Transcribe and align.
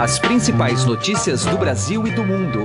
As 0.00 0.18
principais 0.18 0.86
notícias 0.86 1.44
do 1.44 1.58
Brasil 1.58 2.06
e 2.06 2.10
do 2.10 2.24
mundo. 2.24 2.60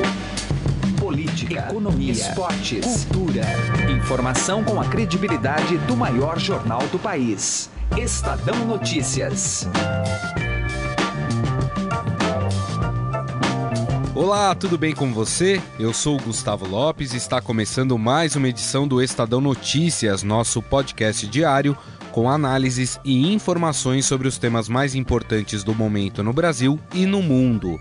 Política, 0.97 1.67
economia, 1.67 2.13
esportes, 2.13 3.03
cultura. 3.03 3.43
Informação 3.91 4.63
com 4.63 4.79
a 4.79 4.85
credibilidade 4.85 5.77
do 5.79 5.97
maior 5.97 6.39
jornal 6.39 6.87
do 6.87 6.97
país. 6.97 7.69
Estadão 7.97 8.65
Notícias. 8.65 9.67
Olá, 14.15 14.55
tudo 14.55 14.77
bem 14.77 14.95
com 14.95 15.11
você? 15.11 15.61
Eu 15.77 15.93
sou 15.93 16.15
o 16.15 16.21
Gustavo 16.21 16.65
Lopes 16.65 17.13
e 17.13 17.17
está 17.17 17.41
começando 17.41 17.97
mais 17.97 18.37
uma 18.37 18.47
edição 18.47 18.87
do 18.87 19.01
Estadão 19.01 19.41
Notícias, 19.41 20.23
nosso 20.23 20.61
podcast 20.61 21.27
diário 21.27 21.77
com 22.15 22.29
análises 22.29 22.97
e 23.03 23.33
informações 23.33 24.05
sobre 24.05 24.25
os 24.25 24.37
temas 24.37 24.69
mais 24.69 24.95
importantes 24.95 25.65
do 25.65 25.75
momento 25.75 26.23
no 26.23 26.31
Brasil 26.31 26.79
e 26.93 27.05
no 27.05 27.21
mundo. 27.21 27.77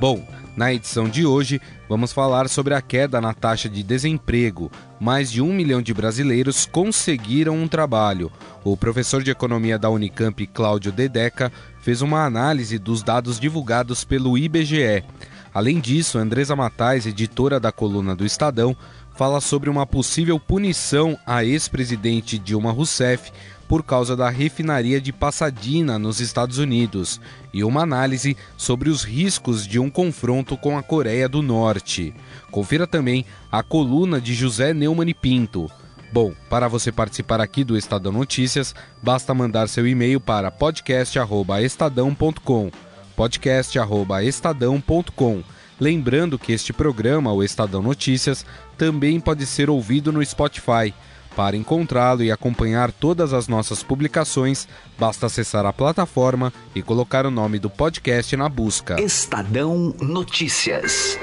Bom, 0.00 0.26
na 0.56 0.72
edição 0.72 1.06
de 1.06 1.26
hoje, 1.26 1.60
vamos 1.86 2.10
falar 2.10 2.48
sobre 2.48 2.72
a 2.72 2.80
queda 2.80 3.20
na 3.20 3.34
taxa 3.34 3.68
de 3.68 3.82
desemprego. 3.82 4.72
Mais 4.98 5.30
de 5.30 5.42
um 5.42 5.52
milhão 5.52 5.82
de 5.82 5.92
brasileiros 5.92 6.64
conseguiram 6.64 7.58
um 7.58 7.68
trabalho. 7.68 8.32
O 8.64 8.74
professor 8.74 9.22
de 9.22 9.30
economia 9.30 9.78
da 9.78 9.90
Unicamp, 9.90 10.46
Cláudio 10.46 10.90
Dedeca, 10.90 11.52
fez 11.82 12.00
uma 12.00 12.24
análise 12.24 12.78
dos 12.78 13.02
dados 13.02 13.38
divulgados 13.38 14.02
pelo 14.02 14.38
IBGE. 14.38 15.04
Além 15.52 15.78
disso, 15.78 16.16
Andresa 16.16 16.56
Matais, 16.56 17.04
editora 17.04 17.60
da 17.60 17.70
coluna 17.70 18.16
do 18.16 18.24
Estadão, 18.24 18.74
fala 19.14 19.40
sobre 19.40 19.70
uma 19.70 19.86
possível 19.86 20.40
punição 20.40 21.18
à 21.26 21.44
ex-presidente 21.44 22.38
Dilma 22.38 22.72
Rousseff 22.72 23.30
por 23.68 23.82
causa 23.82 24.16
da 24.16 24.28
refinaria 24.28 25.00
de 25.00 25.12
Pasadena, 25.12 25.96
nos 25.98 26.20
Estados 26.20 26.58
Unidos, 26.58 27.20
e 27.52 27.64
uma 27.64 27.82
análise 27.82 28.36
sobre 28.56 28.88
os 28.90 29.04
riscos 29.04 29.66
de 29.66 29.78
um 29.78 29.90
confronto 29.90 30.56
com 30.56 30.78
a 30.78 30.82
Coreia 30.82 31.28
do 31.28 31.42
Norte. 31.42 32.14
Confira 32.50 32.86
também 32.86 33.24
a 33.50 33.62
coluna 33.62 34.20
de 34.20 34.34
José 34.34 34.74
Neumann 34.74 35.10
e 35.10 35.14
Pinto. 35.14 35.70
Bom, 36.12 36.32
para 36.48 36.68
você 36.68 36.92
participar 36.92 37.40
aqui 37.40 37.64
do 37.64 37.76
Estadão 37.76 38.12
Notícias, 38.12 38.72
basta 39.02 39.34
mandar 39.34 39.68
seu 39.68 39.84
e-mail 39.86 40.20
para 40.20 40.50
podcast@estadão.com. 40.50 42.70
podcast@estadão.com. 43.16 45.42
Lembrando 45.80 46.38
que 46.38 46.52
este 46.52 46.72
programa, 46.72 47.32
o 47.32 47.42
Estadão 47.42 47.82
Notícias, 47.82 48.46
também 48.78 49.18
pode 49.18 49.44
ser 49.44 49.68
ouvido 49.68 50.12
no 50.12 50.24
Spotify. 50.24 50.94
Para 51.36 51.56
encontrá-lo 51.56 52.22
e 52.22 52.30
acompanhar 52.30 52.92
todas 52.92 53.32
as 53.32 53.48
nossas 53.48 53.82
publicações, 53.82 54.68
basta 54.98 55.26
acessar 55.26 55.66
a 55.66 55.72
plataforma 55.72 56.52
e 56.74 56.82
colocar 56.82 57.26
o 57.26 57.30
nome 57.30 57.58
do 57.58 57.68
podcast 57.68 58.36
na 58.36 58.48
busca. 58.48 59.00
Estadão 59.00 59.94
Notícias. 60.00 61.18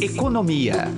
Economia. 0.00 0.88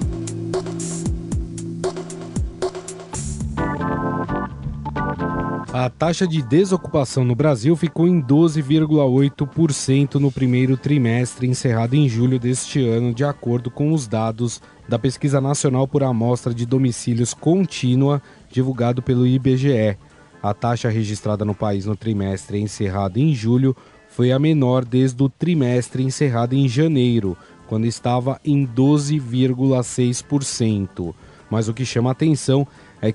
A 5.80 5.88
taxa 5.88 6.26
de 6.26 6.42
desocupação 6.42 7.24
no 7.24 7.36
Brasil 7.36 7.76
ficou 7.76 8.08
em 8.08 8.20
12,8% 8.20 10.16
no 10.16 10.32
primeiro 10.32 10.76
trimestre, 10.76 11.46
encerrado 11.46 11.94
em 11.94 12.08
julho 12.08 12.36
deste 12.36 12.84
ano, 12.84 13.14
de 13.14 13.22
acordo 13.22 13.70
com 13.70 13.92
os 13.92 14.08
dados 14.08 14.60
da 14.88 14.98
Pesquisa 14.98 15.40
Nacional 15.40 15.86
por 15.86 16.02
Amostra 16.02 16.52
de 16.52 16.66
Domicílios 16.66 17.32
Contínua, 17.32 18.20
divulgado 18.50 19.00
pelo 19.00 19.24
IBGE. 19.24 19.96
A 20.42 20.52
taxa 20.52 20.88
registrada 20.88 21.44
no 21.44 21.54
país 21.54 21.86
no 21.86 21.94
trimestre 21.94 22.58
encerrado 22.58 23.18
em 23.18 23.32
julho 23.32 23.76
foi 24.08 24.32
a 24.32 24.38
menor 24.40 24.84
desde 24.84 25.22
o 25.22 25.28
trimestre 25.28 26.02
encerrado 26.02 26.54
em 26.54 26.68
janeiro, 26.68 27.36
quando 27.68 27.86
estava 27.86 28.40
em 28.44 28.66
12,6%. 28.66 31.14
Mas 31.48 31.68
o 31.68 31.72
que 31.72 31.84
chama 31.84 32.10
atenção 32.10 32.66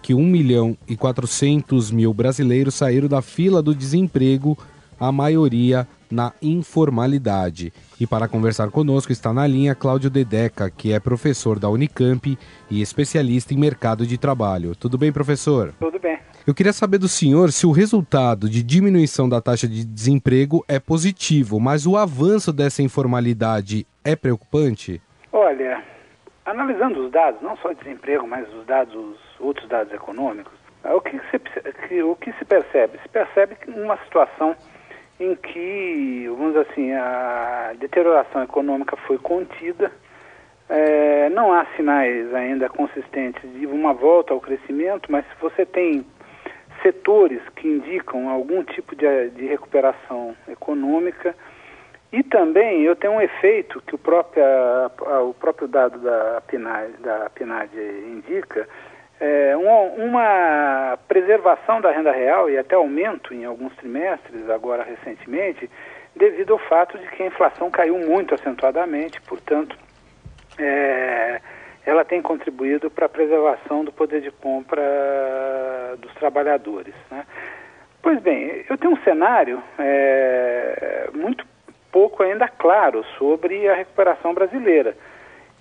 que 0.02 0.14
1 0.14 0.24
milhão 0.24 0.78
e 0.88 0.96
400 0.96 1.92
mil 1.92 2.14
brasileiros 2.14 2.76
saíram 2.76 3.08
da 3.08 3.22
fila 3.22 3.62
do 3.62 3.76
desemprego, 3.76 4.58
a 5.00 5.12
maioria 5.12 5.88
na 6.10 6.32
informalidade. 6.42 7.74
E 8.00 8.06
para 8.06 8.28
conversar 8.28 8.70
conosco 8.70 9.12
está 9.12 9.34
na 9.34 9.46
linha 9.48 9.76
Cláudio 9.76 10.10
Dedeca, 10.10 10.70
que 10.70 10.94
é 10.94 11.00
professor 11.00 11.60
da 11.60 11.70
Unicamp 11.70 12.38
e 12.70 12.82
especialista 12.82 13.54
em 13.54 13.58
mercado 13.58 14.06
de 14.06 14.18
trabalho. 14.18 14.76
Tudo 14.76 14.98
bem, 14.98 15.12
professor? 15.12 15.74
Tudo 15.80 16.00
bem. 16.00 16.20
Eu 16.46 16.54
queria 16.54 16.74
saber 16.74 16.98
do 16.98 17.08
senhor 17.08 17.52
se 17.52 17.66
o 17.66 17.72
resultado 17.72 18.50
de 18.50 18.62
diminuição 18.62 19.30
da 19.30 19.42
taxa 19.42 19.68
de 19.68 19.86
desemprego 19.86 20.64
é 20.68 20.78
positivo, 20.78 21.60
mas 21.60 21.88
o 21.88 21.98
avanço 21.98 22.52
dessa 22.52 22.84
informalidade 22.84 23.88
é 24.04 24.14
preocupante? 24.14 25.02
Olha, 25.32 25.82
analisando 26.46 27.06
os 27.06 27.12
dados, 27.12 27.42
não 27.42 27.56
só 27.58 27.72
de 27.72 27.80
desemprego, 27.80 28.28
mas 28.28 28.46
os 28.54 28.66
dados, 28.66 28.94
os 28.94 29.18
outros 29.44 29.68
dados 29.68 29.94
econômicos, 29.94 30.54
o 30.84 31.02
que 31.02 31.20
se, 31.30 32.04
o 32.04 32.16
que 32.16 32.34
se 32.34 32.46
percebe? 32.46 32.98
Se 33.02 33.10
percebe 33.10 33.56
uma 33.68 33.98
situação 33.98 34.56
em 35.20 35.36
que, 35.36 36.26
vamos 36.30 36.54
dizer 36.54 36.68
assim, 36.70 36.92
a 36.94 37.74
deterioração 37.80 38.44
econômica 38.44 38.98
foi 38.98 39.18
contida, 39.18 39.92
é, 40.70 41.30
não 41.30 41.54
há 41.54 41.66
sinais 41.76 42.34
ainda 42.34 42.70
consistentes 42.70 43.42
de 43.54 43.66
uma 43.66 43.94
volta 43.94 44.34
ao 44.34 44.42
crescimento, 44.42 45.12
mas 45.12 45.26
se 45.26 45.36
você 45.40 45.66
tem 45.66 46.06
setores 46.82 47.42
que 47.56 47.68
indicam 47.68 48.30
algum 48.30 48.64
tipo 48.64 48.96
de, 48.96 49.30
de 49.32 49.46
recuperação 49.46 50.36
econômica, 50.50 51.36
e 52.12 52.22
também 52.22 52.84
eu 52.84 52.96
tenho 52.96 53.14
um 53.14 53.22
efeito 53.22 53.82
que 53.82 53.96
o 53.96 53.98
próprio, 53.98 54.44
o 55.28 55.34
próprio 55.34 55.68
dado 55.68 55.98
da 56.00 56.42
PNAD, 56.48 56.94
da 57.00 57.30
PNAD 57.34 57.76
indica, 58.08 58.68
é, 59.20 59.56
uma, 59.56 59.82
uma, 60.04 61.00
preservação 61.08 61.80
da 61.80 61.92
renda 61.92 62.12
real 62.12 62.50
e 62.50 62.58
até 62.58 62.76
aumento 62.76 63.34
em 63.34 63.46
alguns 63.46 63.76
trimestres, 63.76 64.50
agora 64.50 64.84
recentemente, 64.84 65.70
devido 66.16 66.54
ao 66.54 66.60
fato 66.60 66.98
de 66.98 67.08
que 67.08 67.24
a 67.24 67.28
inflação 67.28 67.72
caiu 67.72 67.98
muito 67.98 68.36
acentuadamente, 68.36 69.22
portanto, 69.22 69.78
é, 70.58 71.42
ela 71.86 72.06
tem 72.06 72.22
contribuído 72.22 72.90
para 72.90 73.06
a 73.06 73.10
preservação 73.10 73.84
do 73.84 73.92
poder 73.92 74.22
de 74.22 74.32
compra 74.32 74.82
dos 76.00 76.14
trabalhadores. 76.16 76.94
Né? 77.12 77.26
Pois 78.02 78.20
bem, 78.22 78.66
eu 78.70 78.78
tenho 78.78 78.94
um 78.94 79.04
cenário 79.04 79.62
é, 79.80 81.10
muito 81.14 81.46
pouco 81.92 82.24
ainda 82.24 82.48
claro 82.48 83.06
sobre 83.18 83.70
a 83.70 83.76
recuperação 83.76 84.34
brasileira. 84.34 84.96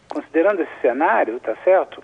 Considerando 0.08 0.62
esse 0.62 0.80
cenário, 0.80 1.38
tá 1.40 1.54
certo? 1.64 2.01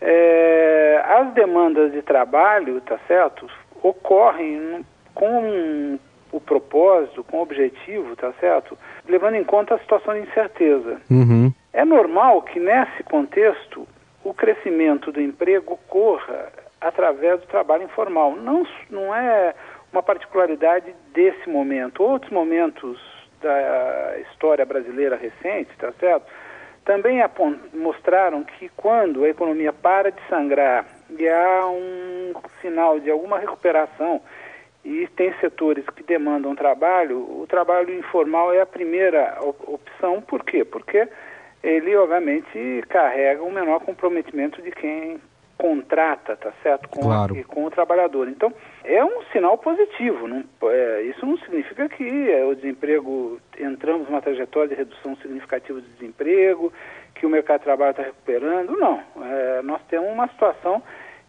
É, 0.00 1.02
as 1.04 1.32
demandas 1.32 1.92
de 1.92 2.02
trabalho, 2.02 2.80
tá 2.82 2.98
certo, 3.06 3.48
ocorrem 3.82 4.84
com 5.14 5.98
o 6.30 6.40
propósito, 6.40 7.24
com 7.24 7.38
o 7.38 7.42
objetivo, 7.42 8.14
tá 8.14 8.32
certo, 8.38 8.78
levando 9.08 9.34
em 9.34 9.44
conta 9.44 9.74
a 9.74 9.78
situação 9.78 10.14
de 10.14 10.20
incerteza. 10.20 11.00
Uhum. 11.10 11.52
É 11.72 11.84
normal 11.84 12.42
que 12.42 12.60
nesse 12.60 13.02
contexto 13.04 13.86
o 14.24 14.34
crescimento 14.34 15.10
do 15.10 15.20
emprego 15.20 15.74
ocorra 15.74 16.52
através 16.80 17.40
do 17.40 17.46
trabalho 17.46 17.84
informal. 17.84 18.36
Não, 18.36 18.66
não 18.90 19.14
é 19.14 19.54
uma 19.92 20.02
particularidade 20.02 20.94
desse 21.12 21.48
momento. 21.48 22.02
Outros 22.02 22.30
momentos 22.30 23.00
da 23.40 24.18
história 24.20 24.64
brasileira 24.64 25.16
recente, 25.16 25.70
tá 25.78 25.92
certo? 25.98 26.26
Também 26.88 27.20
mostraram 27.74 28.42
que 28.42 28.70
quando 28.70 29.22
a 29.22 29.28
economia 29.28 29.74
para 29.74 30.10
de 30.10 30.18
sangrar 30.26 30.86
e 31.10 31.28
há 31.28 31.66
um 31.66 32.32
sinal 32.62 32.98
de 32.98 33.10
alguma 33.10 33.38
recuperação 33.38 34.22
e 34.82 35.06
tem 35.08 35.34
setores 35.34 35.84
que 35.90 36.02
demandam 36.02 36.56
trabalho, 36.56 37.18
o 37.18 37.46
trabalho 37.46 37.92
informal 37.92 38.54
é 38.54 38.62
a 38.62 38.66
primeira 38.66 39.36
opção. 39.42 40.22
Por 40.22 40.42
quê? 40.42 40.64
Porque 40.64 41.06
ele, 41.62 41.94
obviamente, 41.94 42.82
carrega 42.88 43.42
um 43.42 43.52
menor 43.52 43.80
comprometimento 43.80 44.62
de 44.62 44.70
quem 44.70 45.20
contrata, 45.58 46.36
tá 46.36 46.52
certo? 46.62 46.88
Com, 46.88 47.00
claro. 47.00 47.36
a, 47.36 47.44
com 47.44 47.64
o 47.64 47.70
trabalhador. 47.70 48.28
Então, 48.28 48.54
é 48.84 49.04
um 49.04 49.24
sinal 49.32 49.58
positivo. 49.58 50.28
Não, 50.28 50.44
é, 50.70 51.02
isso 51.02 51.26
não 51.26 51.36
significa 51.38 51.88
que 51.88 52.30
é, 52.30 52.44
o 52.44 52.54
desemprego, 52.54 53.40
entramos 53.58 54.08
numa 54.08 54.22
trajetória 54.22 54.68
de 54.68 54.76
redução 54.76 55.16
significativa 55.16 55.80
do 55.80 55.88
desemprego, 55.88 56.72
que 57.16 57.26
o 57.26 57.28
mercado 57.28 57.58
de 57.58 57.64
trabalho 57.64 57.90
está 57.90 58.04
recuperando. 58.04 58.76
Não. 58.76 59.02
É, 59.20 59.62
nós 59.62 59.82
temos 59.88 60.08
uma 60.08 60.28
situação 60.28 60.80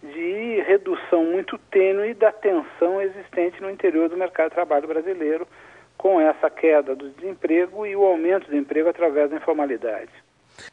de 0.03 0.61
redução 0.61 1.25
muito 1.25 1.57
tênue 1.71 2.13
da 2.13 2.31
tensão 2.31 3.01
existente 3.01 3.59
no 3.61 3.69
interior 3.69 4.07
do 4.09 4.15
mercado 4.15 4.49
de 4.49 4.55
trabalho 4.55 4.87
brasileiro, 4.87 5.47
com 5.97 6.21
essa 6.21 6.49
queda 6.49 6.95
do 6.95 7.09
desemprego 7.09 7.85
e 7.85 7.95
o 7.95 8.05
aumento 8.05 8.47
do 8.47 8.55
emprego 8.55 8.87
através 8.87 9.29
da 9.31 9.37
informalidade. 9.37 10.11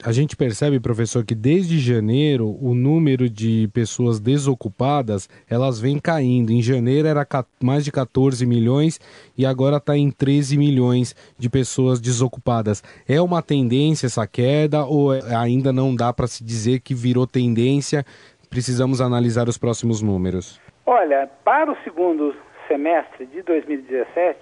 A 0.02 0.12
gente 0.12 0.36
percebe, 0.36 0.80
professor, 0.80 1.24
que 1.24 1.34
desde 1.34 1.78
janeiro 1.78 2.56
o 2.60 2.74
número 2.74 3.28
de 3.28 3.68
pessoas 3.72 4.20
desocupadas 4.20 5.28
elas 5.48 5.80
vem 5.80 5.98
caindo. 5.98 6.50
Em 6.50 6.62
janeiro 6.62 7.08
era 7.08 7.26
mais 7.62 7.84
de 7.84 7.92
14 7.92 8.44
milhões 8.46 9.00
e 9.36 9.44
agora 9.44 9.76
está 9.76 9.96
em 9.96 10.10
13 10.10 10.56
milhões 10.56 11.14
de 11.38 11.48
pessoas 11.48 12.00
desocupadas. 12.00 12.82
É 13.08 13.20
uma 13.20 13.42
tendência 13.42 14.06
essa 14.06 14.26
queda 14.26 14.84
ou 14.84 15.12
ainda 15.12 15.72
não 15.72 15.94
dá 15.94 16.12
para 16.12 16.26
se 16.26 16.44
dizer 16.44 16.80
que 16.80 16.94
virou 16.94 17.26
tendência? 17.26 18.04
Precisamos 18.48 19.00
analisar 19.00 19.48
os 19.48 19.58
próximos 19.58 20.00
números. 20.00 20.60
Olha, 20.84 21.28
para 21.44 21.72
o 21.72 21.76
segundo 21.82 22.34
semestre 22.68 23.26
de 23.26 23.42
2017, 23.42 24.36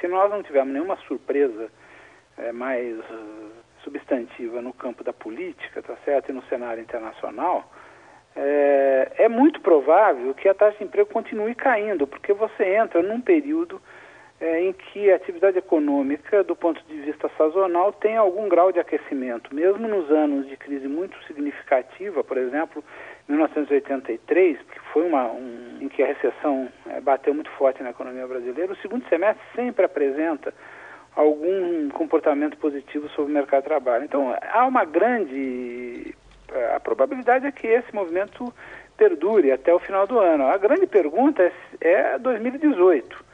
se 0.00 0.08
nós 0.08 0.30
não 0.30 0.42
tivermos 0.42 0.72
nenhuma 0.72 0.96
surpresa 1.08 1.68
é, 2.38 2.52
mais 2.52 2.96
substantiva 3.86 4.60
no 4.60 4.72
campo 4.72 5.04
da 5.04 5.12
política, 5.12 5.80
tá 5.80 5.96
certo, 6.04 6.30
e 6.30 6.32
no 6.32 6.42
cenário 6.44 6.82
internacional, 6.82 7.70
é, 8.34 9.12
é, 9.18 9.28
muito 9.28 9.60
provável 9.60 10.34
que 10.34 10.48
a 10.48 10.54
taxa 10.54 10.78
de 10.78 10.84
emprego 10.84 11.08
continue 11.08 11.54
caindo, 11.54 12.06
porque 12.06 12.32
você 12.32 12.76
entra 12.76 13.00
num 13.00 13.20
período 13.20 13.80
é, 14.38 14.60
em 14.60 14.72
que 14.72 15.10
a 15.10 15.16
atividade 15.16 15.56
econômica, 15.56 16.44
do 16.44 16.54
ponto 16.54 16.82
de 16.86 17.00
vista 17.00 17.30
sazonal, 17.38 17.92
tem 17.92 18.16
algum 18.16 18.48
grau 18.48 18.70
de 18.70 18.78
aquecimento. 18.78 19.54
Mesmo 19.54 19.88
nos 19.88 20.10
anos 20.10 20.46
de 20.46 20.56
crise 20.56 20.86
muito 20.86 21.16
significativa, 21.24 22.22
por 22.22 22.36
exemplo, 22.36 22.84
1983, 23.28 24.58
que 24.58 24.80
foi 24.92 25.06
uma 25.06 25.30
um, 25.32 25.78
em 25.80 25.88
que 25.88 26.02
a 26.02 26.06
recessão 26.06 26.68
é, 26.88 27.00
bateu 27.00 27.32
muito 27.32 27.50
forte 27.52 27.82
na 27.82 27.90
economia 27.90 28.26
brasileira, 28.26 28.72
o 28.72 28.76
segundo 28.76 29.08
semestre 29.08 29.42
sempre 29.54 29.86
apresenta 29.86 30.52
algum 31.16 31.88
comportamento 31.88 32.56
positivo 32.58 33.08
sobre 33.08 33.32
o 33.32 33.34
mercado 33.34 33.62
de 33.62 33.68
trabalho. 33.68 34.04
Então, 34.04 34.36
há 34.52 34.66
uma 34.66 34.84
grande 34.84 36.14
a 36.74 36.80
probabilidade 36.80 37.46
é 37.46 37.52
que 37.52 37.66
esse 37.66 37.92
movimento 37.94 38.52
perdure 38.96 39.52
até 39.52 39.74
o 39.74 39.78
final 39.78 40.06
do 40.06 40.18
ano. 40.18 40.46
A 40.46 40.56
grande 40.56 40.86
pergunta 40.86 41.42
é, 41.42 41.90
é 42.14 42.18
2018. 42.18 43.24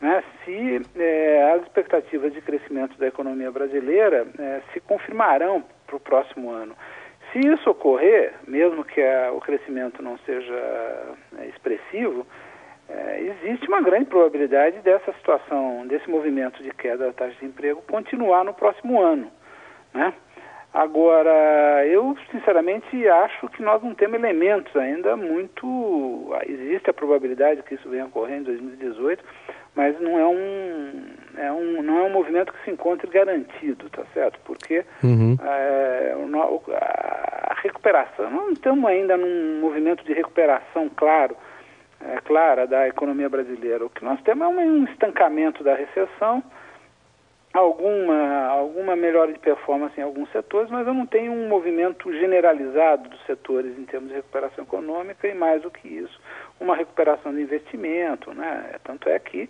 Né? 0.00 0.22
Se 0.44 0.82
é, 0.96 1.52
as 1.54 1.62
expectativas 1.62 2.32
de 2.32 2.40
crescimento 2.40 2.98
da 2.98 3.08
economia 3.08 3.50
brasileira 3.50 4.26
é, 4.38 4.60
se 4.72 4.80
confirmarão 4.80 5.64
para 5.86 5.96
o 5.96 6.00
próximo 6.00 6.50
ano. 6.50 6.74
Se 7.32 7.38
isso 7.38 7.70
ocorrer, 7.70 8.34
mesmo 8.46 8.84
que 8.84 9.00
a, 9.00 9.32
o 9.32 9.40
crescimento 9.40 10.02
não 10.02 10.18
seja 10.18 11.14
expressivo, 11.48 12.26
é, 12.90 13.20
existe 13.20 13.68
uma 13.68 13.80
grande 13.80 14.06
probabilidade 14.06 14.80
dessa 14.80 15.12
situação, 15.12 15.86
desse 15.86 16.08
movimento 16.10 16.62
de 16.62 16.70
queda 16.72 17.06
da 17.06 17.12
taxa 17.12 17.36
de 17.38 17.46
emprego 17.46 17.82
continuar 17.82 18.44
no 18.44 18.52
próximo 18.52 19.00
ano. 19.00 19.30
Né? 19.94 20.12
Agora, 20.72 21.84
eu 21.86 22.16
sinceramente 22.30 23.08
acho 23.08 23.48
que 23.48 23.62
nós 23.62 23.82
não 23.82 23.92
temos 23.92 24.18
elementos 24.18 24.74
ainda 24.76 25.16
muito. 25.16 26.32
Existe 26.46 26.90
a 26.90 26.94
probabilidade 26.94 27.62
que 27.64 27.74
isso 27.74 27.88
venha 27.88 28.04
a 28.04 28.06
ocorrer 28.06 28.38
em 28.38 28.44
2018, 28.44 29.22
mas 29.74 30.00
não 30.00 30.16
é 30.16 30.26
um, 30.26 31.06
é 31.36 31.52
um, 31.52 31.82
não 31.82 31.98
é 31.98 32.02
um 32.04 32.10
movimento 32.10 32.52
que 32.52 32.64
se 32.64 32.70
encontre 32.70 33.08
garantido, 33.10 33.90
tá 33.90 34.04
certo? 34.14 34.38
Porque 34.44 34.84
uhum. 35.02 35.36
é, 35.42 36.14
a 37.50 37.54
recuperação, 37.62 38.30
não 38.30 38.50
estamos 38.50 38.84
ainda 38.88 39.16
num 39.16 39.60
movimento 39.60 40.04
de 40.04 40.12
recuperação 40.12 40.88
claro 40.88 41.36
é, 42.00 42.20
clara 42.20 42.66
da 42.66 42.88
economia 42.88 43.28
brasileira. 43.28 43.84
O 43.84 43.90
que 43.90 44.04
nós 44.04 44.20
temos 44.22 44.44
é 44.44 44.48
um 44.48 44.84
estancamento 44.84 45.62
da 45.62 45.74
recessão, 45.74 46.42
alguma, 47.52 48.46
alguma 48.46 48.96
melhora 48.96 49.32
de 49.32 49.38
performance 49.38 49.98
em 49.98 50.02
alguns 50.02 50.30
setores, 50.30 50.70
mas 50.70 50.86
eu 50.86 50.94
não 50.94 51.06
tenho 51.06 51.32
um 51.32 51.48
movimento 51.48 52.12
generalizado 52.12 53.08
dos 53.08 53.24
setores 53.26 53.78
em 53.78 53.84
termos 53.84 54.08
de 54.08 54.16
recuperação 54.16 54.64
econômica 54.64 55.26
e 55.26 55.34
mais 55.34 55.62
do 55.62 55.70
que 55.70 55.88
isso, 55.88 56.20
uma 56.58 56.76
recuperação 56.76 57.32
do 57.32 57.40
investimento. 57.40 58.32
Né? 58.32 58.76
Tanto 58.84 59.08
é 59.08 59.18
que 59.18 59.48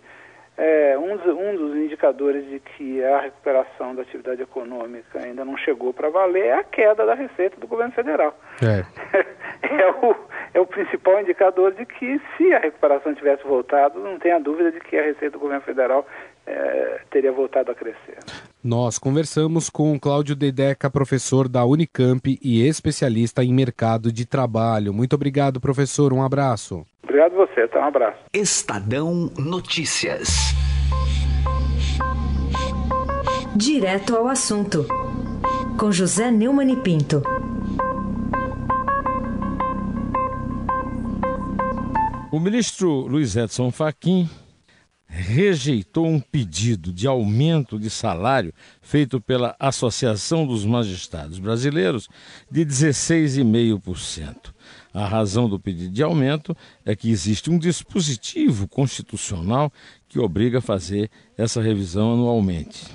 é, 0.57 0.97
um, 0.97 1.17
dos, 1.17 1.25
um, 1.27 1.55
dos 1.55 1.75
indicadores 1.77 2.47
de 2.49 2.59
que 2.59 3.03
a 3.03 3.21
recuperação 3.21 3.95
da 3.95 4.01
atividade 4.01 4.41
econômica 4.41 5.19
ainda 5.19 5.45
não 5.45 5.57
chegou 5.57 5.93
para 5.93 6.09
valer 6.09 6.45
é 6.45 6.53
a 6.53 6.63
queda 6.63 7.05
da 7.05 7.13
receita 7.13 7.59
do 7.59 7.67
governo 7.67 7.93
federal. 7.93 8.37
É. 8.61 8.85
é, 9.65 9.91
o, 9.91 10.15
é 10.53 10.59
o 10.59 10.65
principal 10.65 11.21
indicador 11.21 11.73
de 11.73 11.85
que, 11.85 12.21
se 12.37 12.53
a 12.53 12.59
recuperação 12.59 13.15
tivesse 13.15 13.43
voltado, 13.43 13.99
não 13.99 14.19
tenha 14.19 14.39
dúvida 14.39 14.71
de 14.71 14.79
que 14.81 14.97
a 14.97 15.03
receita 15.03 15.31
do 15.31 15.39
governo 15.39 15.63
federal 15.63 16.05
é, 16.45 17.01
teria 17.09 17.31
voltado 17.31 17.71
a 17.71 17.75
crescer. 17.75 18.17
Nós 18.63 18.99
conversamos 18.99 19.69
com 19.69 19.99
Cláudio 19.99 20.35
Dedeca, 20.35 20.91
professor 20.91 21.47
da 21.47 21.65
Unicamp 21.65 22.37
e 22.41 22.67
especialista 22.67 23.43
em 23.43 23.53
mercado 23.53 24.11
de 24.11 24.25
trabalho. 24.25 24.93
Muito 24.93 25.13
obrigado, 25.13 25.59
professor. 25.59 26.13
Um 26.13 26.23
abraço. 26.23 26.85
Obrigado 27.11 27.35
você, 27.35 27.67
tá? 27.67 27.81
Um 27.81 27.83
abraço. 27.83 28.19
Estadão 28.33 29.29
Notícias. 29.37 30.29
Direto 33.53 34.15
ao 34.15 34.29
assunto. 34.29 34.85
Com 35.77 35.91
José 35.91 36.31
Neumann 36.31 36.71
e 36.71 36.77
Pinto. 36.77 37.21
O 42.31 42.39
ministro 42.39 42.89
Luiz 43.07 43.35
Edson 43.35 43.71
Fachin 43.71 44.29
rejeitou 45.05 46.07
um 46.07 46.21
pedido 46.21 46.93
de 46.93 47.07
aumento 47.07 47.77
de 47.77 47.89
salário 47.89 48.53
feito 48.81 49.19
pela 49.19 49.53
Associação 49.59 50.47
dos 50.47 50.63
Magistrados 50.63 51.39
Brasileiros 51.39 52.07
de 52.49 52.65
16,5%. 52.65 54.53
A 54.93 55.05
razão 55.05 55.47
do 55.47 55.59
pedido 55.59 55.93
de 55.93 56.03
aumento 56.03 56.55
é 56.85 56.95
que 56.95 57.09
existe 57.09 57.49
um 57.49 57.57
dispositivo 57.57 58.67
constitucional 58.67 59.71
que 60.09 60.19
obriga 60.19 60.57
a 60.57 60.61
fazer 60.61 61.09
essa 61.37 61.61
revisão 61.61 62.13
anualmente. 62.13 62.85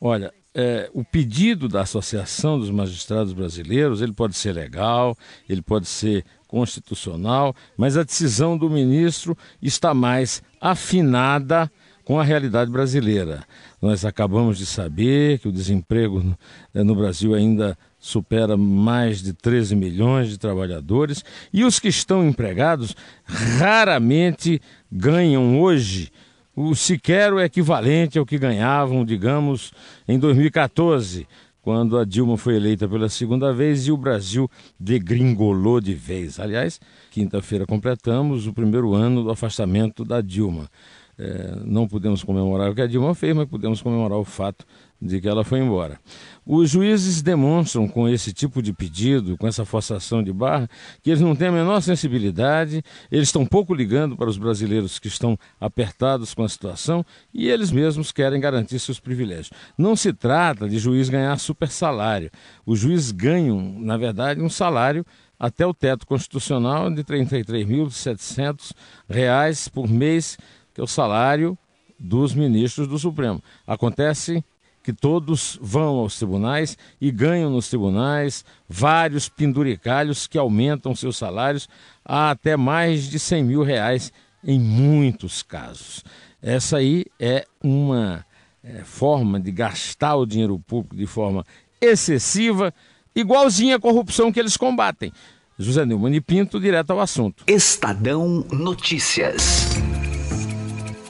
Olha, 0.00 0.32
é, 0.54 0.88
o 0.94 1.02
pedido 1.02 1.68
da 1.68 1.80
Associação 1.80 2.58
dos 2.58 2.70
Magistrados 2.70 3.32
Brasileiros 3.32 4.00
ele 4.00 4.12
pode 4.12 4.36
ser 4.36 4.52
legal, 4.52 5.18
ele 5.48 5.60
pode 5.60 5.86
ser 5.86 6.24
constitucional, 6.46 7.54
mas 7.76 7.96
a 7.96 8.04
decisão 8.04 8.56
do 8.56 8.70
ministro 8.70 9.36
está 9.60 9.92
mais 9.92 10.40
afinada 10.60 11.68
com 12.04 12.20
a 12.20 12.22
realidade 12.22 12.70
brasileira. 12.70 13.42
Nós 13.82 14.04
acabamos 14.04 14.58
de 14.58 14.66
saber 14.66 15.40
que 15.40 15.48
o 15.48 15.52
desemprego 15.52 16.22
no, 16.22 16.38
é, 16.72 16.84
no 16.84 16.94
Brasil 16.94 17.34
ainda 17.34 17.76
supera 18.04 18.54
mais 18.54 19.22
de 19.22 19.32
13 19.32 19.74
milhões 19.74 20.28
de 20.28 20.36
trabalhadores 20.36 21.24
e 21.50 21.64
os 21.64 21.78
que 21.78 21.88
estão 21.88 22.22
empregados 22.22 22.94
raramente 23.24 24.60
ganham 24.92 25.58
hoje 25.58 26.12
o 26.54 26.74
sequer 26.74 27.32
o 27.32 27.40
equivalente 27.40 28.18
ao 28.18 28.26
que 28.26 28.38
ganhavam, 28.38 29.06
digamos, 29.06 29.72
em 30.06 30.18
2014, 30.18 31.26
quando 31.62 31.96
a 31.96 32.04
Dilma 32.04 32.36
foi 32.36 32.56
eleita 32.56 32.86
pela 32.86 33.08
segunda 33.08 33.54
vez 33.54 33.86
e 33.86 33.90
o 33.90 33.96
Brasil 33.96 34.50
degringolou 34.78 35.80
de 35.80 35.94
vez. 35.94 36.38
Aliás, 36.38 36.78
quinta-feira 37.10 37.64
completamos 37.64 38.46
o 38.46 38.52
primeiro 38.52 38.92
ano 38.92 39.24
do 39.24 39.30
afastamento 39.30 40.04
da 40.04 40.20
Dilma. 40.20 40.68
É, 41.16 41.56
não 41.64 41.88
podemos 41.88 42.22
comemorar 42.22 42.70
o 42.70 42.74
que 42.74 42.82
a 42.82 42.86
Dilma 42.86 43.14
fez, 43.14 43.34
mas 43.34 43.48
podemos 43.48 43.80
comemorar 43.80 44.18
o 44.18 44.24
fato 44.24 44.66
de 45.00 45.20
que 45.20 45.28
ela 45.28 45.44
foi 45.44 45.60
embora. 45.60 45.98
Os 46.46 46.70
juízes 46.70 47.22
demonstram 47.22 47.88
com 47.88 48.08
esse 48.08 48.32
tipo 48.32 48.62
de 48.62 48.72
pedido, 48.72 49.36
com 49.36 49.46
essa 49.46 49.64
forçação 49.64 50.22
de 50.22 50.32
barra, 50.32 50.68
que 51.02 51.10
eles 51.10 51.20
não 51.20 51.34
têm 51.34 51.48
a 51.48 51.52
menor 51.52 51.80
sensibilidade, 51.80 52.82
eles 53.10 53.28
estão 53.28 53.46
pouco 53.46 53.74
ligando 53.74 54.16
para 54.16 54.28
os 54.28 54.36
brasileiros 54.36 54.98
que 54.98 55.08
estão 55.08 55.38
apertados 55.60 56.34
com 56.34 56.42
a 56.42 56.48
situação 56.48 57.04
e 57.32 57.48
eles 57.48 57.70
mesmos 57.70 58.12
querem 58.12 58.40
garantir 58.40 58.78
seus 58.78 59.00
privilégios. 59.00 59.50
Não 59.76 59.96
se 59.96 60.12
trata 60.12 60.68
de 60.68 60.78
juiz 60.78 61.08
ganhar 61.08 61.38
super 61.38 61.68
salário. 61.68 62.30
Os 62.66 62.78
juízes 62.78 63.10
ganham, 63.10 63.60
na 63.78 63.96
verdade, 63.96 64.40
um 64.40 64.50
salário 64.50 65.04
até 65.38 65.66
o 65.66 65.74
teto 65.74 66.06
constitucional 66.06 66.90
de 66.90 66.98
R$ 66.98 67.04
33.700 67.04 69.70
por 69.70 69.88
mês, 69.88 70.38
que 70.72 70.80
é 70.80 70.84
o 70.84 70.86
salário 70.86 71.58
dos 71.98 72.34
ministros 72.34 72.86
do 72.86 72.98
Supremo. 72.98 73.42
Acontece 73.66 74.44
que 74.84 74.92
todos 74.92 75.58
vão 75.62 75.96
aos 75.96 76.18
tribunais 76.18 76.76
e 77.00 77.10
ganham 77.10 77.50
nos 77.50 77.70
tribunais 77.70 78.44
vários 78.68 79.30
penduricalhos 79.30 80.26
que 80.26 80.36
aumentam 80.36 80.94
seus 80.94 81.16
salários 81.16 81.66
a 82.04 82.30
até 82.30 82.54
mais 82.54 83.08
de 83.08 83.18
100 83.18 83.44
mil 83.44 83.62
reais 83.62 84.12
em 84.44 84.60
muitos 84.60 85.42
casos. 85.42 86.04
Essa 86.40 86.76
aí 86.76 87.06
é 87.18 87.46
uma 87.62 88.26
é, 88.62 88.84
forma 88.84 89.40
de 89.40 89.50
gastar 89.50 90.16
o 90.16 90.26
dinheiro 90.26 90.58
público 90.58 90.94
de 90.94 91.06
forma 91.06 91.46
excessiva, 91.80 92.72
igualzinha 93.16 93.76
à 93.76 93.80
corrupção 93.80 94.30
que 94.30 94.38
eles 94.38 94.56
combatem. 94.56 95.10
José 95.58 95.86
Neumann 95.86 96.14
e 96.14 96.20
Pinto, 96.20 96.60
direto 96.60 96.90
ao 96.90 97.00
assunto. 97.00 97.44
Estadão 97.46 98.44
Notícias. 98.52 99.70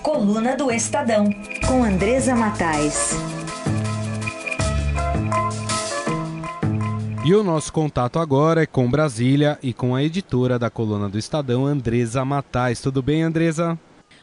Coluna 0.00 0.54
do 0.54 0.70
Estadão, 0.70 1.28
com 1.66 1.82
Andresa 1.82 2.36
Matais. 2.36 3.33
E 7.24 7.34
o 7.34 7.42
nosso 7.42 7.72
contato 7.72 8.18
agora 8.18 8.64
é 8.64 8.66
com 8.66 8.90
Brasília 8.90 9.58
e 9.62 9.72
com 9.72 9.94
a 9.94 10.02
editora 10.02 10.58
da 10.58 10.68
coluna 10.68 11.08
do 11.08 11.18
Estadão, 11.18 11.64
Andresa 11.64 12.22
Matais. 12.22 12.82
Tudo 12.82 13.02
bem, 13.02 13.22
Andresa? 13.22 13.78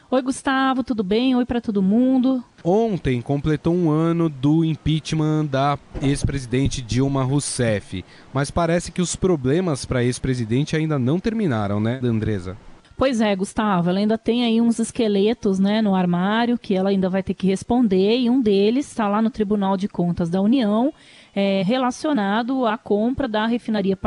Oi, 0.08 0.22
Gustavo, 0.22 0.84
tudo 0.84 1.02
bem? 1.02 1.34
Oi 1.34 1.44
para 1.44 1.60
todo 1.60 1.82
mundo. 1.82 2.44
Ontem 2.62 3.20
completou 3.20 3.74
um 3.74 3.90
ano 3.90 4.28
do 4.28 4.64
impeachment 4.64 5.46
da 5.46 5.76
ex-presidente 6.00 6.80
Dilma 6.80 7.24
Rousseff, 7.24 8.04
mas 8.32 8.52
parece 8.52 8.92
que 8.92 9.02
os 9.02 9.16
problemas 9.16 9.84
para 9.84 9.98
a 9.98 10.04
ex-presidente 10.04 10.76
ainda 10.76 10.96
não 10.96 11.18
terminaram, 11.18 11.80
né, 11.80 11.98
Andresa? 12.04 12.56
Pois 12.96 13.20
é, 13.20 13.34
Gustavo, 13.34 13.90
ela 13.90 13.98
ainda 13.98 14.16
tem 14.16 14.44
aí 14.44 14.60
uns 14.60 14.78
esqueletos 14.78 15.58
né, 15.58 15.82
no 15.82 15.96
armário 15.96 16.56
que 16.56 16.72
ela 16.72 16.90
ainda 16.90 17.08
vai 17.08 17.22
ter 17.22 17.34
que 17.34 17.48
responder, 17.48 18.16
e 18.16 18.30
um 18.30 18.40
deles 18.40 18.86
está 18.86 19.08
lá 19.08 19.20
no 19.20 19.28
Tribunal 19.28 19.76
de 19.76 19.88
Contas 19.88 20.30
da 20.30 20.40
União 20.40 20.92
é, 21.34 21.62
relacionado 21.64 22.66
à 22.66 22.76
compra 22.76 23.26
da 23.26 23.46
refinaria 23.46 23.98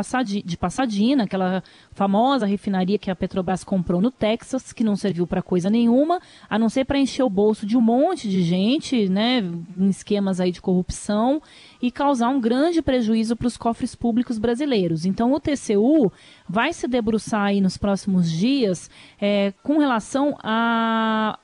de 0.44 0.58
Passadina, 0.58 1.24
aquela 1.24 1.64
famosa 1.92 2.46
refinaria 2.46 2.98
que 2.98 3.10
a 3.10 3.16
Petrobras 3.16 3.64
comprou 3.64 4.00
no 4.00 4.12
Texas, 4.12 4.72
que 4.72 4.84
não 4.84 4.96
serviu 4.96 5.26
para 5.26 5.42
coisa 5.42 5.70
nenhuma, 5.70 6.20
a 6.50 6.60
não 6.60 6.70
ser 6.70 6.86
para 6.86 7.00
encher 7.00 7.24
o 7.24 7.30
bolso 7.30 7.66
de 7.66 7.76
um 7.76 7.82
monte 7.82 8.30
de 8.30 8.42
gente, 8.42 9.10
né, 9.10 9.40
em 9.78 9.90
esquemas 9.90 10.40
aí 10.40 10.52
de 10.52 10.62
corrupção 10.62 11.42
e 11.82 11.92
causar 11.92 12.30
um 12.30 12.40
grande 12.40 12.82
prejuízo 12.82 13.36
para 13.36 13.48
os 13.48 13.58
cofres 13.58 13.96
públicos 13.96 14.38
brasileiros. 14.38 15.06
Então 15.06 15.34
o 15.34 15.40
TCU 15.40 16.12
vai 16.48 16.74
se 16.74 16.88
debruçar 16.88 17.46
aí 17.46 17.62
nos 17.62 17.78
próximos 17.78 18.32
dias 18.32 18.90
é, 19.20 19.54
com 19.64 19.78
relação 19.78 20.38
a 20.44 21.40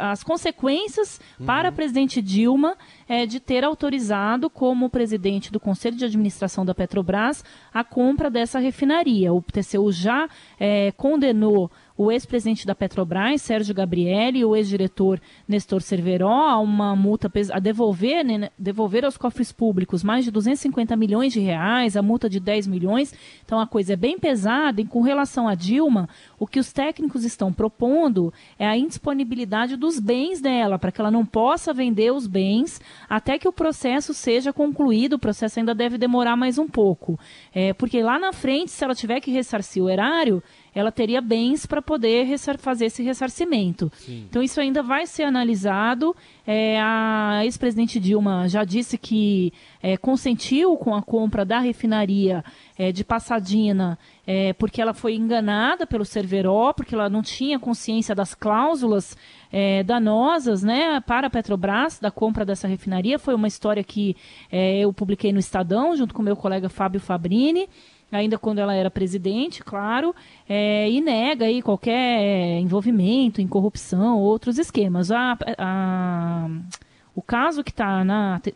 as 0.00 0.22
consequências 0.22 1.20
uhum. 1.38 1.46
para 1.46 1.68
a 1.68 1.72
presidente 1.72 2.20
Dilma 2.22 2.76
é, 3.08 3.26
de 3.26 3.40
ter 3.40 3.64
autorizado, 3.64 4.48
como 4.48 4.90
presidente 4.90 5.52
do 5.52 5.60
Conselho 5.60 5.96
de 5.96 6.04
Administração 6.04 6.64
da 6.64 6.74
Petrobras, 6.74 7.44
a 7.72 7.84
compra 7.84 8.30
dessa 8.30 8.58
refinaria. 8.58 9.32
O 9.32 9.42
TCU 9.42 9.90
já 9.92 10.28
é, 10.58 10.92
condenou 10.92 11.70
o 11.96 12.10
ex-presidente 12.10 12.66
da 12.66 12.74
Petrobras, 12.74 13.40
Sérgio 13.40 13.74
Gabrielli, 13.74 14.40
e 14.40 14.44
o 14.44 14.56
ex-diretor 14.56 15.20
Nestor 15.46 15.80
Cerveró 15.80 16.48
a 16.48 16.58
uma 16.58 16.96
multa 16.96 17.30
a 17.52 17.58
devolver, 17.60 18.24
né, 18.24 18.50
devolver 18.58 19.04
aos 19.04 19.16
cofres 19.16 19.52
públicos 19.52 20.02
mais 20.02 20.24
de 20.24 20.30
250 20.30 20.96
milhões 20.96 21.32
de 21.32 21.40
reais, 21.40 21.96
a 21.96 22.02
multa 22.02 22.28
de 22.28 22.40
10 22.40 22.66
milhões. 22.66 23.14
Então 23.44 23.60
a 23.60 23.66
coisa 23.66 23.92
é 23.92 23.96
bem 23.96 24.18
pesada 24.18 24.80
e 24.80 24.84
com 24.84 25.02
relação 25.02 25.46
a 25.46 25.54
Dilma, 25.54 26.08
o 26.38 26.46
que 26.46 26.58
os 26.58 26.72
técnicos 26.72 27.24
estão 27.24 27.52
propondo 27.52 28.32
é 28.58 28.66
a 28.66 28.76
indisponibilidade 28.76 29.76
dos 29.76 30.00
bens 30.00 30.40
dela, 30.40 30.78
para 30.78 30.90
que 30.90 31.00
ela 31.00 31.10
não 31.10 31.24
possa 31.24 31.72
vender 31.72 32.12
os 32.12 32.26
bens 32.26 32.80
até 33.08 33.38
que 33.38 33.48
o 33.48 33.52
processo 33.52 34.12
seja 34.12 34.52
concluído. 34.52 35.14
O 35.14 35.18
processo 35.18 35.60
ainda 35.60 35.74
deve 35.74 35.96
demorar 35.96 36.36
mais 36.36 36.58
um 36.58 36.66
pouco. 36.66 37.18
É, 37.54 37.72
porque 37.72 38.02
lá 38.02 38.18
na 38.18 38.32
frente, 38.32 38.70
se 38.70 38.82
ela 38.82 38.94
tiver 38.94 39.20
que 39.20 39.30
ressarcir 39.30 39.82
o 39.82 39.88
erário, 39.88 40.42
ela 40.74 40.90
teria 40.90 41.20
bens 41.20 41.66
para 41.66 41.80
poder 41.80 42.26
fazer 42.58 42.86
esse 42.86 43.02
ressarcimento. 43.02 43.90
Sim. 43.94 44.26
Então 44.28 44.42
isso 44.42 44.60
ainda 44.60 44.82
vai 44.82 45.06
ser 45.06 45.22
analisado. 45.22 46.14
É, 46.46 46.78
a 46.80 47.40
ex-presidente 47.44 48.00
Dilma 48.00 48.48
já 48.48 48.64
disse 48.64 48.98
que 48.98 49.52
é, 49.82 49.96
consentiu 49.96 50.76
com 50.76 50.94
a 50.94 51.02
compra 51.02 51.44
da 51.44 51.58
refinaria 51.58 52.44
é, 52.76 52.92
de 52.92 53.04
Passadina 53.04 53.98
é, 54.26 54.52
porque 54.54 54.80
ela 54.80 54.94
foi 54.94 55.14
enganada 55.14 55.86
pelo 55.86 56.04
Cerveró, 56.04 56.72
porque 56.72 56.94
ela 56.94 57.08
não 57.08 57.22
tinha 57.22 57.58
consciência 57.58 58.14
das 58.14 58.34
cláusulas 58.34 59.16
é, 59.52 59.82
danosas 59.82 60.62
né, 60.62 61.00
para 61.00 61.26
a 61.26 61.30
Petrobras 61.30 61.98
da 62.00 62.10
compra 62.10 62.44
dessa 62.44 62.66
refinaria. 62.66 63.18
Foi 63.18 63.34
uma 63.34 63.48
história 63.48 63.84
que 63.84 64.16
é, 64.50 64.80
eu 64.80 64.92
publiquei 64.92 65.32
no 65.32 65.38
Estadão, 65.38 65.94
junto 65.96 66.14
com 66.14 66.22
meu 66.22 66.36
colega 66.36 66.68
Fábio 66.68 67.00
Fabrini 67.00 67.68
ainda 68.10 68.38
quando 68.38 68.58
ela 68.58 68.74
era 68.74 68.90
presidente, 68.90 69.62
claro, 69.62 70.14
é, 70.48 70.88
e 70.90 71.00
nega 71.00 71.46
aí 71.46 71.62
qualquer 71.62 72.58
envolvimento 72.60 73.40
em 73.40 73.46
corrupção, 73.46 74.18
outros 74.18 74.58
esquemas. 74.58 75.10
A, 75.10 75.36
a, 75.58 76.48
o 77.14 77.22
caso 77.22 77.62
que 77.62 77.70
está 77.70 78.04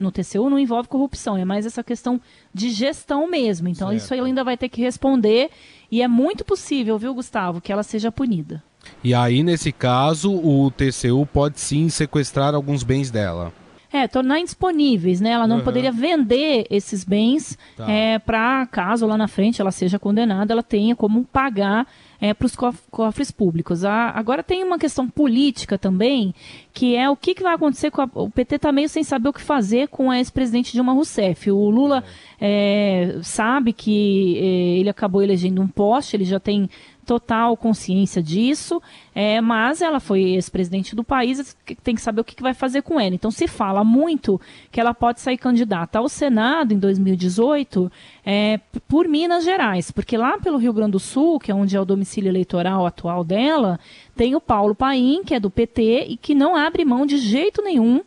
no 0.01 0.11
TCU 0.11 0.51
não 0.51 0.59
envolve 0.59 0.89
corrupção, 0.89 1.37
é 1.37 1.45
mais 1.45 1.67
essa 1.67 1.83
questão 1.83 2.21
de 2.53 2.71
gestão 2.71 3.29
mesmo. 3.29 3.69
Então, 3.69 3.89
certo. 3.89 4.03
isso 4.03 4.15
ela 4.15 4.27
ainda 4.27 4.43
vai 4.43 4.57
ter 4.57 4.69
que 4.69 4.83
responder, 4.83 5.51
e 5.91 6.03
é 6.03 6.09
muito 6.09 6.45
possível, 6.45 6.99
viu, 6.99 7.15
Gustavo, 7.15 7.61
que 7.61 7.73
ela 7.73 7.83
seja 7.83 8.11
punida. 8.11 8.63
E 9.03 9.15
aí, 9.15 9.43
nesse 9.43 9.71
caso, 9.71 10.33
o 10.33 10.71
TCU 10.71 11.27
pode 11.27 11.61
sim 11.61 11.89
sequestrar 11.89 12.55
alguns 12.55 12.83
bens 12.83 13.11
dela. 13.11 13.53
É, 13.91 14.07
tornar 14.07 14.39
indisponíveis, 14.39 15.21
né? 15.21 15.31
Ela 15.31 15.47
não 15.47 15.59
uhum. 15.59 15.65
poderia 15.65 15.91
vender 15.91 16.67
esses 16.71 17.05
bens 17.05 17.57
tá. 17.75 17.91
é, 17.91 18.19
para 18.19 18.67
caso 18.67 19.07
lá 19.07 19.17
na 19.17 19.27
frente 19.27 19.63
ela 19.63 19.71
seja 19.71 19.99
condenada, 19.99 20.53
ela 20.53 20.63
tenha 20.63 20.95
como 20.95 21.25
pagar 21.25 21.87
é, 22.21 22.35
para 22.35 22.47
os 22.47 22.57
cofres 22.91 23.31
públicos. 23.31 23.85
Ah, 23.85 24.13
agora 24.15 24.43
tem 24.43 24.63
uma 24.63 24.79
questão 24.79 25.09
política 25.09 25.79
também, 25.79 26.35
que 26.73 26.97
é 26.97 27.09
o 27.09 27.17
que, 27.17 27.35
que 27.35 27.43
vai 27.43 27.55
acontecer 27.55 27.91
com 27.91 28.03
a, 28.03 28.11
o 28.15 28.31
PT 28.31 28.57
está 28.57 28.73
meio 28.73 28.89
sem 28.89 29.03
saber 29.03 29.29
o 29.29 29.33
que 29.33 29.41
fazer 29.41 29.89
com 29.89 30.11
a 30.11 30.19
ex-presidente 30.19 30.73
Dilma 30.73 30.93
Rousseff. 30.93 31.51
O 31.51 31.71
Lula 31.71 32.05
é, 32.41 33.19
sabe 33.23 33.73
que 33.73 34.37
é, 34.37 34.81
ele 34.81 34.91
acabou 34.91 35.23
elegendo 35.23 35.63
um 35.63 35.69
poste, 35.69 36.17
ele 36.17 36.25
já 36.25 36.41
tem 36.41 36.69
total 37.09 37.57
consciência 37.57 38.23
disso, 38.23 38.83
é, 39.15 39.41
mas 39.41 39.81
ela 39.81 39.99
foi 39.99 40.21
ex-presidente 40.21 40.95
do 40.95 41.03
país, 41.03 41.57
tem 41.83 41.95
que 41.95 42.03
saber 42.03 42.21
o 42.21 42.25
que, 42.25 42.43
vai 42.43 42.53
fazer 42.53 42.83
com 42.83 43.01
ela. 43.01 43.15
Então 43.15 43.31
se 43.31 43.49
fala 43.49 43.83
muito 43.83 44.39
que 44.71 44.79
ela 44.79 44.93
pode 44.93 45.19
sair 45.23 45.39
candidata 45.39 45.99
ao 45.99 46.07
Senado 46.07 46.75
em 46.75 46.79
2018 46.79 47.91
é, 48.27 48.61
por 48.87 49.09
Minas 49.09 49.43
Gerais, 49.43 49.91
porque 49.91 50.19
lá 50.19 50.37
pelo 50.39 50.59
Rio 50.59 50.75
Grande 50.75 50.93
do 50.93 51.01
Sul, 51.01 51.39
que 51.39 51.51
é 51.51 51.55
onde 51.55 51.75
é 51.75 51.81
o 51.81 51.85
domicílio 51.87 52.29
eleitoral 52.29 52.85
atual 52.85 53.25
dela, 53.25 53.81
tem 54.15 54.37
o 54.37 54.41
Paulo 54.41 54.75
Paim, 54.75 55.23
que 55.25 55.35
é 55.35 55.41
do 55.41 55.49
PT 55.49 56.09
e 56.11 56.17
que 56.19 56.35
não 56.35 56.55
abre 56.55 56.85
mão 56.85 57.07
de 57.07 57.17
jeito 57.17 57.63
nenhum 57.63 58.03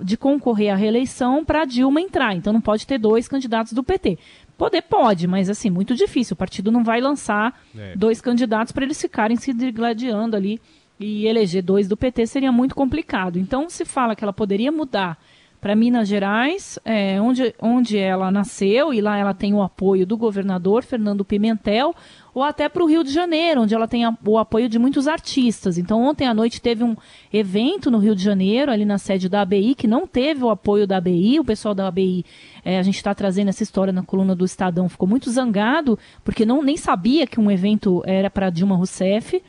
de 0.00 0.16
concorrer 0.16 0.72
à 0.72 0.76
reeleição 0.76 1.44
para 1.44 1.64
Dilma 1.64 2.00
entrar. 2.00 2.34
Então 2.34 2.52
não 2.52 2.60
pode 2.60 2.86
ter 2.86 2.98
dois 2.98 3.28
candidatos 3.28 3.72
do 3.72 3.84
PT. 3.84 4.18
Poder 4.60 4.82
pode, 4.82 5.26
mas 5.26 5.48
assim, 5.48 5.70
muito 5.70 5.94
difícil. 5.94 6.34
O 6.34 6.36
partido 6.36 6.70
não 6.70 6.84
vai 6.84 7.00
lançar 7.00 7.58
é. 7.74 7.96
dois 7.96 8.20
candidatos 8.20 8.72
para 8.72 8.84
eles 8.84 9.00
ficarem 9.00 9.34
se 9.34 9.54
gladiando 9.72 10.36
ali 10.36 10.60
e 10.98 11.26
eleger 11.26 11.62
dois 11.62 11.88
do 11.88 11.96
PT 11.96 12.26
seria 12.26 12.52
muito 12.52 12.74
complicado. 12.74 13.38
Então 13.38 13.70
se 13.70 13.86
fala 13.86 14.14
que 14.14 14.22
ela 14.22 14.34
poderia 14.34 14.70
mudar 14.70 15.16
para 15.60 15.76
Minas 15.76 16.08
Gerais, 16.08 16.78
é, 16.84 17.20
onde, 17.20 17.54
onde 17.60 17.98
ela 17.98 18.30
nasceu, 18.30 18.94
e 18.94 19.00
lá 19.00 19.18
ela 19.18 19.34
tem 19.34 19.52
o 19.52 19.62
apoio 19.62 20.06
do 20.06 20.16
governador 20.16 20.82
Fernando 20.82 21.24
Pimentel, 21.24 21.94
ou 22.32 22.42
até 22.42 22.68
para 22.68 22.82
o 22.82 22.86
Rio 22.86 23.04
de 23.04 23.12
Janeiro, 23.12 23.62
onde 23.62 23.74
ela 23.74 23.86
tem 23.86 24.04
a, 24.04 24.16
o 24.24 24.38
apoio 24.38 24.68
de 24.68 24.78
muitos 24.78 25.06
artistas. 25.06 25.76
Então, 25.76 26.02
ontem 26.02 26.26
à 26.26 26.32
noite 26.32 26.62
teve 26.62 26.82
um 26.82 26.96
evento 27.32 27.90
no 27.90 27.98
Rio 27.98 28.14
de 28.14 28.22
Janeiro, 28.22 28.72
ali 28.72 28.86
na 28.86 28.96
sede 28.96 29.28
da 29.28 29.42
ABI, 29.42 29.74
que 29.74 29.86
não 29.86 30.06
teve 30.06 30.42
o 30.42 30.48
apoio 30.48 30.86
da 30.86 30.96
ABI. 30.96 31.40
O 31.40 31.44
pessoal 31.44 31.74
da 31.74 31.88
ABI, 31.88 32.24
é, 32.64 32.78
a 32.78 32.82
gente 32.82 32.96
está 32.96 33.14
trazendo 33.14 33.48
essa 33.48 33.62
história 33.62 33.92
na 33.92 34.02
coluna 34.02 34.34
do 34.34 34.44
Estadão, 34.44 34.88
ficou 34.88 35.08
muito 35.08 35.30
zangado, 35.30 35.98
porque 36.24 36.46
não, 36.46 36.62
nem 36.62 36.76
sabia 36.76 37.26
que 37.26 37.38
um 37.38 37.50
evento 37.50 38.02
era 38.06 38.30
para 38.30 38.48
Dilma 38.48 38.76
Rousseff, 38.76 39.42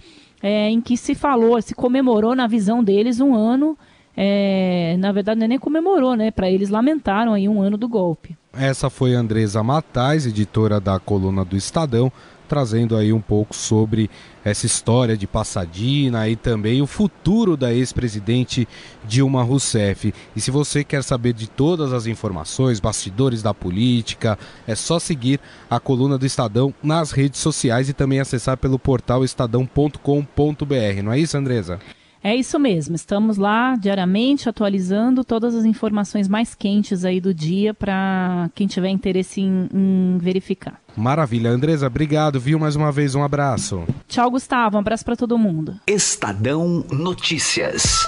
é, 0.44 0.70
em 0.70 0.82
que 0.82 0.98
se 0.98 1.16
falou, 1.16 1.62
se 1.62 1.74
comemorou 1.74 2.36
na 2.36 2.48
visão 2.48 2.84
deles 2.84 3.22
um 3.22 3.34
ano. 3.34 3.78
É, 4.16 4.96
na 5.00 5.12
verdade, 5.12 5.48
nem 5.48 5.58
comemorou, 5.58 6.16
né? 6.16 6.32
Para 6.32 6.50
eles 6.50 6.70
lamentaram 6.70 7.34
aí 7.34 7.48
um 7.48 7.62
ano 7.62 7.78
do 7.78 7.88
golpe. 7.88 8.36
Essa 8.54 8.90
foi 8.90 9.14
Andresa 9.14 9.64
Matais, 9.64 10.26
editora 10.26 10.80
da 10.80 11.00
coluna 11.00 11.46
do 11.46 11.56
Estadão 11.56 12.12
trazendo 12.52 12.98
aí 12.98 13.14
um 13.14 13.22
pouco 13.22 13.56
sobre 13.56 14.10
essa 14.44 14.66
história 14.66 15.16
de 15.16 15.26
Passadina 15.26 16.28
e 16.28 16.36
também 16.36 16.82
o 16.82 16.86
futuro 16.86 17.56
da 17.56 17.74
ex-presidente 17.74 18.68
Dilma 19.06 19.42
Rousseff. 19.42 20.14
E 20.36 20.42
se 20.42 20.52
você 20.52 20.84
quer 20.84 21.02
saber 21.02 21.32
de 21.32 21.50
todas 21.50 21.94
as 21.94 22.08
informações, 22.08 22.82
bastidores 22.82 23.42
da 23.42 23.54
política, 23.54 24.38
é 24.68 24.76
só 24.76 25.00
seguir 25.00 25.40
a 25.70 25.80
coluna 25.80 26.18
do 26.18 26.26
Estadão 26.26 26.74
nas 26.84 27.12
redes 27.12 27.40
sociais 27.40 27.88
e 27.88 27.94
também 27.94 28.20
acessar 28.20 28.58
pelo 28.58 28.78
portal 28.78 29.24
estadão.com.br. 29.24 31.02
Não 31.02 31.14
é 31.14 31.20
isso, 31.20 31.38
Andresa? 31.38 31.80
É 32.24 32.36
isso 32.36 32.60
mesmo, 32.60 32.96
estamos 32.96 33.38
lá 33.38 33.76
diariamente 33.76 34.48
atualizando 34.48 35.24
todas 35.24 35.56
as 35.56 35.66
informações 35.66 36.28
mais 36.28 36.54
quentes 36.54 37.04
aí 37.04 37.20
do 37.20 37.34
dia 37.34 37.74
para 37.74 38.48
quem 38.54 38.68
tiver 38.68 38.90
interesse 38.90 39.42
em, 39.42 39.68
em, 39.74 40.18
verificar. 40.20 40.80
Maravilha, 40.96 41.50
Andresa, 41.50 41.88
obrigado, 41.88 42.40
viu 42.40 42.60
mais 42.60 42.76
uma 42.76 42.92
vez, 42.92 43.16
um 43.16 43.24
abraço. 43.24 43.84
Tchau, 44.08 44.30
Gustavo, 44.30 44.78
um 44.78 44.80
abraço 44.80 45.04
para 45.04 45.16
todo 45.16 45.36
mundo. 45.36 45.80
Estadão 45.88 46.86
Notícias. 46.92 48.06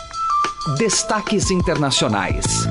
Destaques 0.78 1.50
internacionais. 1.50 2.68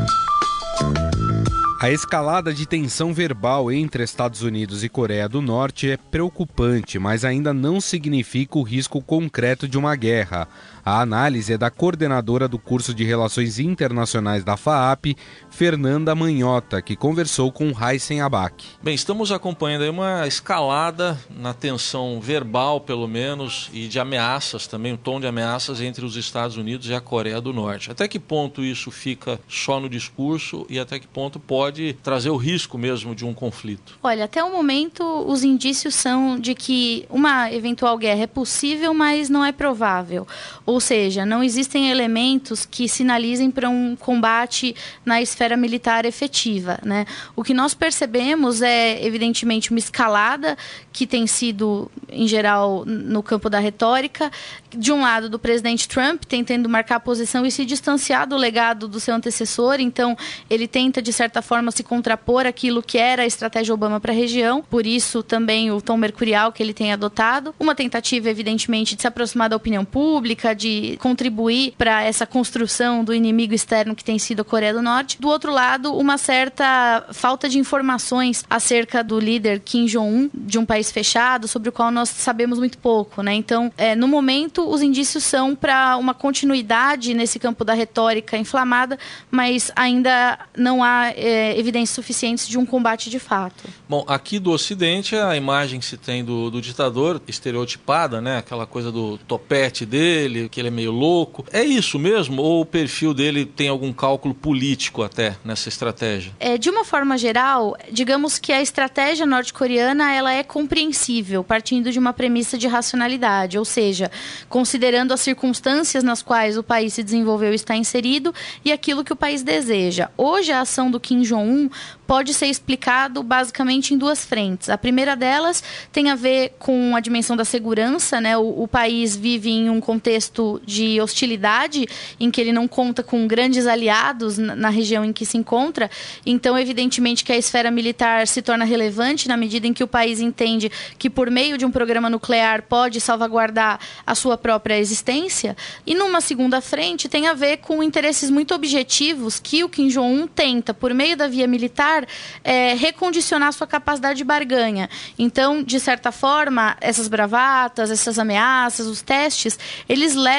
A 1.83 1.91
escalada 1.91 2.55
de 2.55 2.65
tensão 2.65 3.13
verbal 3.13 3.73
entre 3.73 4.05
Estados 4.05 4.43
Unidos 4.43 4.85
e 4.85 4.89
Coreia 4.89 5.29
do 5.29 5.43
Norte 5.43 5.91
é 5.91 5.97
preocupante, 5.97 6.97
mas 6.97 7.25
ainda 7.25 7.53
não 7.53 7.81
significa 7.81 8.57
o 8.57 8.63
risco 8.63 9.03
concreto 9.03 9.67
de 9.67 9.77
uma 9.77 9.97
guerra. 9.97 10.47
A 10.85 11.01
análise 11.01 11.53
é 11.53 11.59
da 11.59 11.71
coordenadora 11.71 12.49
do 12.49 12.59
curso 12.59 12.93
de 12.93 13.05
Relações 13.05 13.61
Internacionais 13.61 14.43
da 14.43 14.57
FAAP, 14.57 15.17
Fernanda 15.49 16.13
Manhota, 16.13 16.83
que 16.83 16.97
conversou 16.97 17.53
com 17.53 17.71
Heisen 17.71 18.21
Abac. 18.21 18.65
Bem, 18.83 18.93
estamos 18.93 19.31
acompanhando 19.31 19.83
aí 19.83 19.89
uma 19.89 20.27
escalada 20.27 21.17
na 21.31 21.55
tensão 21.55 22.21
verbal, 22.21 22.81
pelo 22.81 23.07
menos, 23.07 23.71
e 23.73 23.87
de 23.87 24.01
ameaças 24.01 24.67
também, 24.67 24.93
um 24.93 24.97
tom 24.97 25.21
de 25.21 25.27
ameaças 25.29 25.81
entre 25.81 26.05
os 26.05 26.17
Estados 26.17 26.57
Unidos 26.57 26.89
e 26.89 26.95
a 26.95 27.01
Coreia 27.01 27.41
do 27.41 27.53
Norte. 27.53 27.93
Até 27.93 28.09
que 28.09 28.19
ponto 28.19 28.65
isso 28.65 28.91
fica 28.91 29.39
só 29.47 29.79
no 29.79 29.89
discurso 29.89 30.67
e 30.69 30.81
até 30.81 30.99
que 30.99 31.07
ponto 31.07 31.39
pode 31.39 31.93
trazer 32.03 32.31
o 32.31 32.37
risco 32.37 32.77
mesmo 32.77 33.15
de 33.15 33.25
um 33.25 33.33
conflito? 33.33 34.01
Olha, 34.03 34.25
até 34.25 34.43
o 34.43 34.51
momento 34.51 35.05
os 35.29 35.45
indícios 35.45 35.95
são 35.95 36.41
de 36.41 36.57
que 36.57 37.07
uma 37.09 37.53
eventual 37.53 37.97
guerra 37.97 38.23
é 38.23 38.27
possível, 38.27 38.93
mas 38.93 39.29
não 39.29 39.45
é 39.45 39.53
provável. 39.53 40.27
Ou 40.73 40.81
seja, 40.81 41.27
não 41.27 41.45
existem 41.45 41.91
elementos 41.91 42.65
que 42.65 42.89
sinalizem 42.89 43.51
para 43.51 43.69
um 43.69 43.95
combate 43.95 44.75
na 45.05 45.21
esfera 45.21 45.55
militar 45.55 46.07
efetiva. 46.07 46.79
Né? 46.83 47.05
O 47.37 47.45
que 47.45 47.53
nós 47.53 47.75
percebemos 47.75 48.63
é, 48.63 49.05
evidentemente, 49.05 49.71
uma 49.71 49.79
escalada 49.79 50.57
que 50.91 51.07
tem 51.07 51.27
sido, 51.27 51.91
em 52.09 52.27
geral, 52.27 52.87
no 52.87 53.23
campo 53.23 53.51
da 53.51 53.59
retórica, 53.59 54.33
de 54.71 54.91
um 54.91 55.03
lado 55.03 55.29
do 55.29 55.39
presidente 55.39 55.87
Trump 55.87 56.25
tentando 56.25 56.71
marcar 56.71 57.01
posição 57.01 57.45
e 57.45 57.51
se 57.51 57.67
distanciar 57.67 58.27
do 58.27 58.37
legado 58.37 58.89
do 58.89 58.99
seu 58.99 59.15
antecessor, 59.15 59.77
então 59.79 60.17
ele 60.49 60.67
tenta 60.67 61.03
de 61.03 61.13
certa 61.13 61.43
forma 61.43 61.71
se 61.71 61.83
contrapor 61.83 62.47
aquilo 62.47 62.83
que 62.83 62.97
era 62.97 63.25
a 63.25 63.27
estratégia 63.27 63.75
Obama 63.75 64.01
para 64.01 64.13
a 64.13 64.17
região, 64.17 64.63
por 64.63 64.87
isso 64.87 65.23
também 65.23 65.71
o 65.71 65.83
tom 65.83 65.99
mercurial 65.99 66.51
que 66.51 66.63
ele 66.63 66.73
tem 66.73 66.93
adotado, 66.93 67.55
uma 67.61 67.75
tentativa 67.75 68.31
evidentemente 68.31 68.97
de 68.97 69.03
se 69.03 69.07
aproximar 69.07 69.51
da 69.51 69.57
opinião 69.57 69.85
pública, 69.85 70.55
de 70.63 70.97
contribuir 70.99 71.75
para 71.77 72.05
essa 72.05 72.25
construção 72.25 73.05
do 73.05 73.13
inimigo 73.13 73.53
externo 73.53 73.95
que 73.95 74.05
tem 74.05 74.19
sido 74.19 74.43
a 74.43 74.45
Coreia 74.45 74.73
do 74.73 74.81
Norte. 74.81 75.21
Do 75.21 75.29
outro 75.29 75.53
lado, 75.53 75.95
uma 75.95 76.17
certa 76.17 77.07
falta 77.13 77.49
de 77.49 77.59
informações 77.59 78.45
acerca 78.49 79.03
do 79.03 79.19
líder 79.19 79.61
Kim 79.61 79.87
Jong-un 79.87 80.31
de 80.33 80.59
um 80.59 80.65
país 80.65 80.93
fechado, 80.93 81.49
sobre 81.49 81.69
o 81.69 81.73
qual 81.73 81.91
nós 81.91 82.09
sabemos 82.09 82.59
muito 82.59 82.79
pouco, 82.79 83.23
né? 83.23 83.35
Então, 83.35 83.73
é, 83.77 83.97
no 83.97 84.07
momento 84.07 84.69
os 84.69 84.83
indícios 84.83 85.25
são 85.25 85.55
para 85.57 85.97
uma 85.97 86.15
continuidade 86.15 87.13
nesse 87.15 87.39
campo 87.39 87.65
da 87.65 87.75
retórica 87.75 88.37
inflamada, 88.37 88.99
mas 89.31 89.73
ainda 89.75 90.39
não 90.57 90.83
há 90.83 91.11
é, 91.11 91.59
evidências 91.59 91.95
suficientes 91.95 92.47
de 92.47 92.57
um 92.59 92.65
combate 92.65 93.11
de 93.11 93.19
fato. 93.19 93.65
Bom, 93.89 94.05
aqui 94.07 94.39
do 94.39 94.53
Ocidente, 94.53 95.17
a 95.17 95.37
imagem 95.37 95.81
que 95.81 95.87
se 95.87 95.97
tem 95.97 96.25
do, 96.25 96.51
do 96.51 96.61
ditador 96.61 97.21
estereotipada, 97.27 98.21
né? 98.21 98.39
Aquela 98.39 98.67
coisa 98.67 98.93
do 98.93 99.19
topete 99.19 99.85
dele, 99.85 100.49
que 100.53 100.61
ele 100.61 100.69
é 100.69 100.71
meio 100.71 100.93
louco. 100.93 101.45
É 101.51 101.65
isso 101.65 101.99
mesmo? 101.99 102.43
Ou 102.43 102.61
o 102.61 102.67
perfil 102.67 103.15
dele 103.15 103.47
tem 103.47 103.69
algum 103.69 103.93
cálculo 103.93 104.35
político 104.35 105.03
até 105.03 105.37
nessa 105.43 105.69
estratégia? 105.69 106.33
É, 106.39 106.59
de 106.59 106.69
uma 106.69 106.85
forma 106.85 107.17
geral, 107.17 107.77
digamos 107.91 108.39
que 108.39 108.53
a 108.53 108.61
estratégia 108.61 109.25
norte-coreana 109.25 110.13
ela 110.13 110.33
é 110.33 110.43
compreensível, 110.43 111.43
partindo 111.43 111.91
de 111.91 111.99
uma 111.99 112.13
premissa 112.13 112.59
de 112.59 112.69
racionalidade, 112.69 113.59
ou 113.59 113.65
seja, 113.65 114.11
considerando 114.49 115.13
as 115.13 115.21
circunstâncias 115.21 116.05
nas 116.05 116.23
quais 116.23 116.59
o 116.59 116.63
país 116.63 116.93
se 116.93 117.03
desenvolveu 117.03 117.53
e 117.53 117.57
está 117.57 117.75
inserido 117.75 118.35
e 118.65 118.71
aquilo 118.71 119.03
que 119.03 119.13
o 119.13 119.17
país 119.17 119.43
deseja. 119.43 120.11
Hoje, 120.17 120.53
a 120.53 120.61
ação 120.61 120.91
do 120.91 121.01
Kim 121.01 121.23
Jong-un 121.23 121.71
pode 122.13 122.35
ser 122.35 122.49
explicado 122.49 123.23
basicamente 123.23 123.95
em 123.95 123.97
duas 123.97 124.23
frentes. 124.23 124.69
A 124.69 124.77
primeira 124.77 125.17
delas 125.17 125.65
tem 125.91 126.11
a 126.11 126.15
ver 126.15 126.55
com 126.59 126.95
a 126.95 127.01
dimensão 127.01 127.35
da 127.35 127.45
segurança, 127.45 128.21
né? 128.21 128.37
O, 128.37 128.65
o, 128.65 128.69
país 128.69 129.17
vive 129.17 129.49
em 129.49 129.71
um 129.71 129.81
contexto 129.81 130.42
de 130.65 131.01
hostilidade 131.01 131.87
em 132.19 132.31
que 132.31 132.41
ele 132.41 132.53
não 132.53 132.67
conta 132.67 133.03
com 133.03 133.27
grandes 133.27 133.67
aliados 133.67 134.39
na, 134.39 134.69
região 134.69 135.05
em 135.05 135.13
que 135.13 135.25
se 135.25 135.37
encontra. 135.37 135.91
Então, 136.25 136.59
evidentemente 136.59 137.25
que 137.25 137.33
a 137.33 137.37
esfera 137.37 137.71
militar 137.71 138.27
se 138.27 138.43
torna 138.43 138.65
relevante 138.65 139.29
na 139.29 139.37
medida 139.37 139.67
em 139.67 139.73
que 139.73 139.85
o 139.85 139.89
país 139.89 140.21
entende 140.21 140.71
que 140.99 141.09
por 141.11 141.31
meio 141.31 141.57
de 141.57 141.65
um 141.65 141.71
programa 141.71 142.09
nuclear 142.09 142.63
pode 142.63 143.01
salvaguardar 143.01 143.79
a 144.07 144.15
sua 144.15 144.37
própria 144.37 144.79
existência. 144.79 145.57
E 145.87 145.95
numa 145.95 146.21
segunda 146.21 146.61
frente 146.61 147.09
tem 147.09 147.27
a 147.27 147.35
ver 147.35 147.59
com 147.59 147.83
interesses 147.83 148.31
muito 148.31 148.55
objetivos 148.55 149.39
que 149.39 149.63
o 149.65 149.69
Kim 149.69 149.89
Jong-un 149.89 150.27
tenta, 150.27 150.73
por 150.75 150.93
meio 150.95 151.17
da 151.17 151.29
via 151.29 151.47
militar, 151.47 152.07
é, 152.43 152.75
recondicionar 152.75 153.53
sua 153.53 153.67
capacidade 153.67 154.19
de 154.19 154.25
barganha. 154.25 154.89
Então, 155.19 155.63
de 155.63 155.79
certa 155.79 156.11
forma, 156.11 156.77
essas 156.81 157.09
bravatas, 157.09 157.91
essas 157.91 158.19
ameaças, 158.19 158.87
os 158.87 159.03
testes, 159.03 159.59
eles 159.89 160.15
levam 160.15 160.32